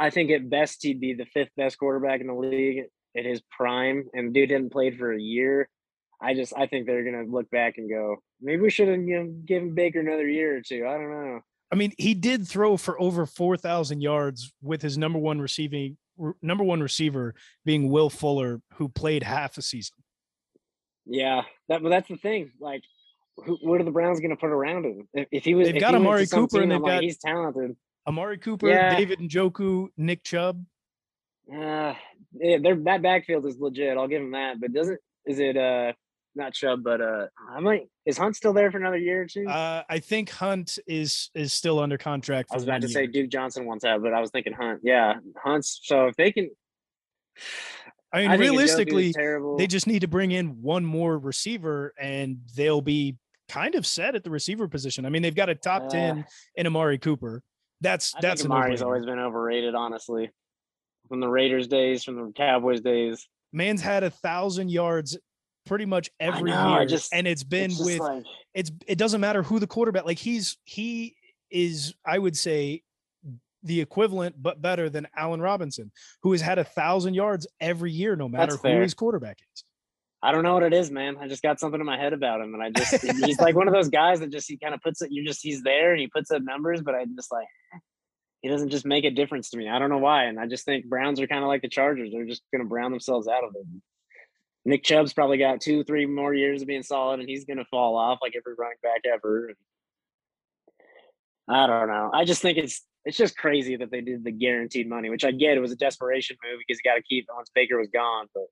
[0.00, 2.86] I think at best he'd be the fifth best quarterback in the league
[3.16, 5.68] at his prime, and the dude hadn't played for a year.
[6.20, 9.18] I just I think they're gonna look back and go, maybe we should have you
[9.18, 10.86] know given Baker another year or two.
[10.86, 11.40] I don't know.
[11.72, 15.96] I mean, he did throw for over 4,000 yards with his number one receiving
[16.42, 19.96] number one receiver being Will Fuller, who played half a season.
[21.06, 22.52] Yeah, that but that's the thing.
[22.60, 22.82] Like,
[23.38, 25.08] who, what are the Browns going to put around him?
[25.14, 26.82] If, if he was, They've if got he went to Amari Cooper and I'm they've
[26.82, 27.76] like, got- he's talented.
[28.06, 28.94] Amari Cooper, Yeah.
[28.94, 30.64] David Njoku, Nick Chubb.
[31.50, 31.94] Uh,
[32.34, 33.96] yeah, their that backfield is legit.
[33.96, 34.60] I'll give him that.
[34.60, 35.92] But doesn't is it uh
[36.34, 39.46] not Chubb, but uh I might is Hunt still there for another year or two?
[39.48, 42.50] Uh, I think Hunt is is still under contract.
[42.52, 43.06] I was about to say.
[43.06, 44.80] Duke Johnson wants out, but I was thinking Hunt.
[44.82, 45.14] Yeah,
[45.44, 45.80] Hunt's.
[45.82, 46.50] So if they can,
[48.12, 49.14] I mean, I think Njoku is realistically,
[49.58, 53.16] they just need to bring in one more receiver and they'll be
[53.48, 55.06] kind of set at the receiver position.
[55.06, 56.26] I mean, they've got a top Uh, 10
[56.56, 57.42] in Amari Cooper.
[57.80, 60.30] That's I that's Amari's always been overrated, honestly.
[61.08, 63.28] From the Raiders days, from the Cowboys days.
[63.52, 65.18] Man's had a thousand yards
[65.66, 69.20] pretty much every know, year, just- and it's been It's with like, it's it doesn't
[69.20, 71.16] matter who the quarterback like he's he
[71.50, 72.82] is I would say
[73.62, 75.92] the equivalent but better than Allen Robinson,
[76.22, 79.64] who has had a thousand yards every year, no matter who his quarterback is.
[80.24, 81.16] I don't know what it is, man.
[81.20, 83.66] I just got something in my head about him, and I just he's like one
[83.66, 85.10] of those guys that just he kind of puts it.
[85.10, 87.78] You just he's there and he puts up numbers, but I just like eh,
[88.42, 89.68] he doesn't just make a difference to me.
[89.68, 92.10] I don't know why, and I just think Browns are kind of like the Chargers.
[92.12, 93.66] They're just gonna brown themselves out of it.
[94.64, 97.96] Nick Chubb's probably got two, three more years of being solid, and he's gonna fall
[97.96, 99.52] off like every running back ever.
[101.48, 102.10] I don't know.
[102.12, 105.32] I just think it's it's just crazy that they did the guaranteed money, which I
[105.32, 105.56] get.
[105.56, 108.26] It was a desperation move because you got to keep it once Baker was gone,
[108.34, 108.44] but.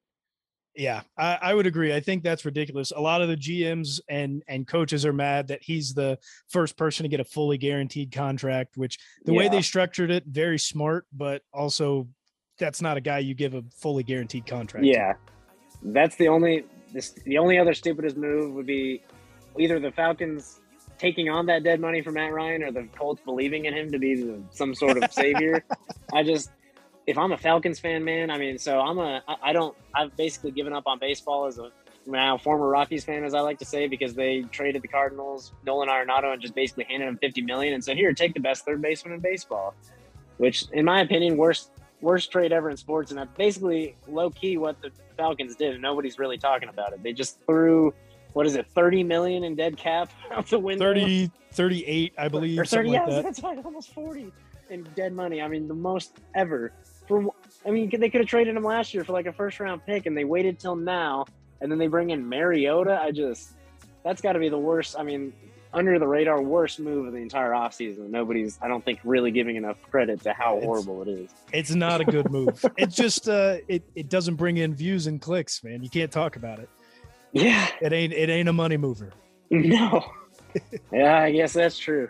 [0.77, 1.93] Yeah, I, I would agree.
[1.93, 2.93] I think that's ridiculous.
[2.95, 6.17] A lot of the GMs and and coaches are mad that he's the
[6.49, 10.61] first person to get a fully guaranteed contract, which the way they structured it, very
[10.61, 12.07] smart, but also
[12.57, 14.87] that's not a guy you give a fully guaranteed contract.
[14.87, 15.15] to.
[15.83, 19.03] That's the only this the only other stupidest move would be
[19.59, 20.61] either the Falcons
[20.99, 23.99] taking on that dead money for Matt Ryan or the Colts believing in him to
[23.99, 25.65] be the, some sort of savior.
[26.13, 26.51] I just
[27.07, 30.17] if I'm a Falcons fan, man, I mean, so I'm a I, I don't I've
[30.17, 31.71] basically given up on baseball as a
[32.07, 35.89] now former Rockies fan, as I like to say, because they traded the Cardinals, Nolan
[35.89, 38.83] Arenado, and just basically handed him 50 million and said, "Here, take the best third
[38.83, 39.75] baseman in baseball,"
[40.39, 41.71] which, in my opinion, worst
[42.01, 43.11] worst trade ever in sports.
[43.11, 47.03] And that's basically low key what the Falcons did, and nobody's really talking about it.
[47.03, 47.93] They just threw
[48.33, 50.85] what is it, 30 million in dead cap out the window?
[50.87, 52.59] 30, 38, I believe.
[52.59, 53.25] or 30, something like yeah, that.
[53.25, 54.33] that's right, almost 40
[54.71, 55.43] in dead money.
[55.43, 56.73] I mean, the most ever.
[57.09, 57.33] For
[57.67, 60.07] I mean, they could have traded him last year for like a first round pick,
[60.07, 61.27] and they waited till now,
[61.61, 63.01] and then they bring in Mariota.
[63.03, 63.55] I just,
[64.05, 64.97] that's got to be the worst.
[64.99, 65.33] I mean,
[65.73, 68.11] under the radar worst move of the entire offseason.
[68.11, 71.31] Nobody's, I don't think, really giving enough credit to how It's- horrible it is.
[71.53, 72.65] It's not a good move.
[72.77, 75.83] it just uh it, it doesn't bring in views and clicks, man.
[75.83, 76.69] You can't talk about it.
[77.33, 79.13] Yeah, It ain't it ain't a money mover.
[79.51, 80.05] no.
[80.93, 82.09] yeah, I guess that's true.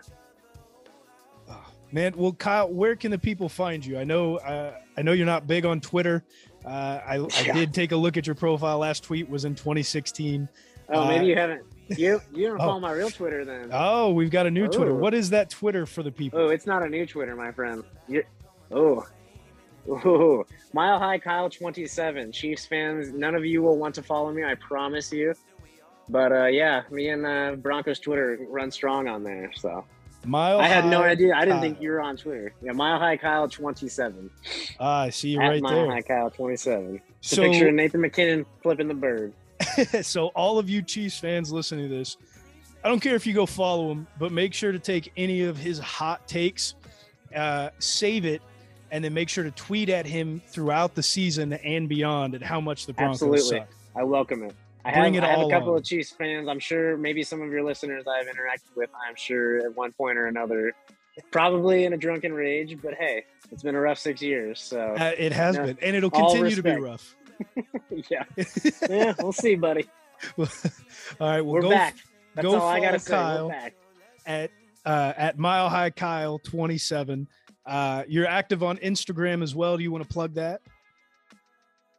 [1.49, 3.99] Oh, man, well, Kyle, where can the people find you?
[3.99, 6.23] I know, uh, I know you're not big on Twitter.
[6.65, 7.53] Uh, I, I Yeah.
[7.53, 8.79] did take a look at your profile.
[8.79, 10.47] Last tweet was in 2016.
[10.91, 11.63] Oh, maybe Uh, you haven't.
[11.97, 12.65] You you don't oh.
[12.65, 13.69] follow my real Twitter then?
[13.73, 14.91] Oh, we've got a new Twitter.
[14.91, 14.95] Oh.
[14.95, 16.39] What is that Twitter for the people?
[16.39, 17.83] Oh, it's not a new Twitter, my friend.
[18.07, 18.23] you
[18.71, 19.05] oh,
[19.89, 22.31] oh, Mile High Kyle twenty seven.
[22.31, 24.43] Chiefs fans, none of you will want to follow me.
[24.43, 25.33] I promise you.
[26.09, 29.51] But uh, yeah, me and uh, Broncos Twitter run strong on there.
[29.55, 29.85] So
[30.25, 30.59] Mile.
[30.59, 31.33] I had no idea.
[31.35, 31.61] I didn't Kyle.
[31.61, 32.53] think you were on Twitter.
[32.61, 34.29] Yeah, Mile High Kyle twenty seven.
[34.79, 35.91] Ah, I see you At right Mile there.
[35.91, 37.01] High Kyle twenty seven.
[37.19, 39.33] It's So, a picture of Nathan MacKinnon flipping the bird.
[40.01, 42.17] so all of you Chiefs fans listening to this,
[42.83, 45.57] I don't care if you go follow him, but make sure to take any of
[45.57, 46.75] his hot takes,
[47.35, 48.41] uh, save it,
[48.91, 52.59] and then make sure to tweet at him throughout the season and beyond at how
[52.59, 53.59] much the Broncos Absolutely.
[53.59, 53.69] suck.
[53.95, 54.55] I welcome it.
[54.83, 55.77] I Bring have, it I have a couple on.
[55.77, 56.47] of Chiefs fans.
[56.49, 60.17] I'm sure maybe some of your listeners I've interacted with, I'm sure at one point
[60.17, 60.73] or another,
[61.31, 64.59] probably in a drunken rage, but hey, it's been a rough six years.
[64.61, 65.65] So Uh, it has No.
[65.65, 67.15] been, and it'll continue to be rough.
[68.09, 68.23] Yeah.
[68.89, 69.89] Yeah, we'll see, buddy.
[70.37, 70.45] all
[71.19, 71.95] right, well, We're go back.
[72.35, 73.15] That's go all I gotta say.
[73.15, 73.73] We're back.
[74.25, 74.51] at
[74.85, 77.27] uh, at Mile High Kyle 27.
[77.65, 79.77] Uh, you're active on Instagram as well.
[79.77, 80.61] Do you want to plug that?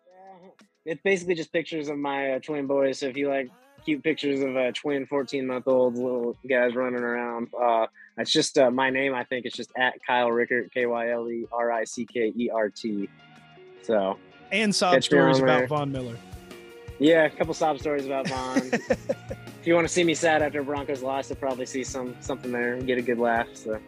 [0.06, 0.48] Yeah.
[0.92, 2.98] It's basically just pictures of my uh, twin boys.
[2.98, 3.50] So if you like
[3.84, 7.86] cute pictures of uh, twin 14 month old little guys running around, uh,
[8.18, 9.14] it's just uh, my name.
[9.14, 12.32] I think it's just at Kyle Rickert, K Y L E R I C K
[12.36, 13.08] E R T.
[13.82, 14.18] So
[14.52, 15.68] And sob on stories about.
[15.68, 16.16] Von Miller.
[16.98, 18.58] yeah, a couple sob stories about Von.
[18.72, 22.52] if you want to see me sad after Broncos loss, you'll probably see some something
[22.52, 23.48] there and get a good laugh.
[23.54, 23.80] So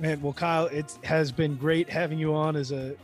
[0.00, 2.96] Man, well, Kyle, it has been great having you on as a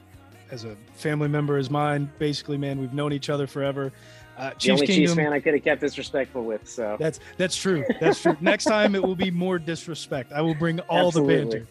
[0.50, 2.10] as a family member as mine.
[2.18, 3.92] Basically, man, we've known each other forever.
[4.36, 5.04] Uh, the Chiefs only Kingdom.
[5.04, 6.68] Chiefs fan I could have kept disrespectful with.
[6.68, 7.84] So That's that's true.
[8.00, 8.36] That's true.
[8.40, 10.32] Next time it will be more disrespect.
[10.32, 11.66] I will bring all the banter.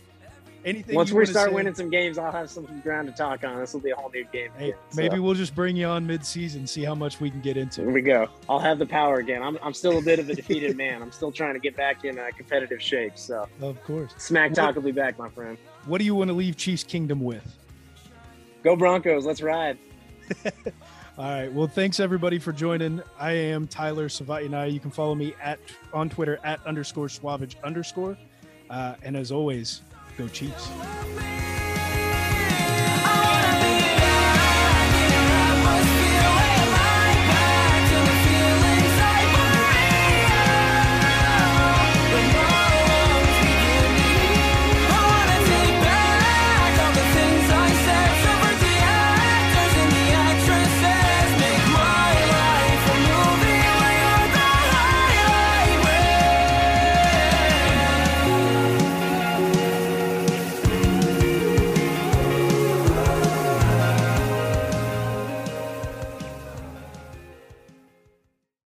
[0.66, 3.58] Anything once we start say- winning some games, I'll have some ground to talk on.
[3.60, 4.50] This will be a whole new game.
[4.58, 5.02] Hey, again, so.
[5.02, 7.82] maybe we'll just bring you on mid-season, see how much we can get into.
[7.82, 8.28] Here we go.
[8.50, 9.42] I'll have the power again.
[9.42, 11.02] I'm, I'm still a bit of a defeated man.
[11.02, 13.18] I'm still trying to get back in uh, competitive shape.
[13.18, 14.14] So Of course.
[14.18, 15.58] Smack Talk will be back, my friend.
[15.86, 17.58] What do you want to leave Chiefs Kingdom with?
[18.64, 19.26] Go Broncos.
[19.26, 19.78] Let's ride.
[21.18, 21.52] All right.
[21.52, 23.02] Well, thanks everybody for joining.
[23.18, 24.72] I am Tyler Savatinai.
[24.72, 25.60] You can follow me at
[25.94, 28.18] on Twitter at underscore Swavage underscore.
[28.70, 29.82] Uh, and as always,
[30.18, 31.57] Go Chiefs.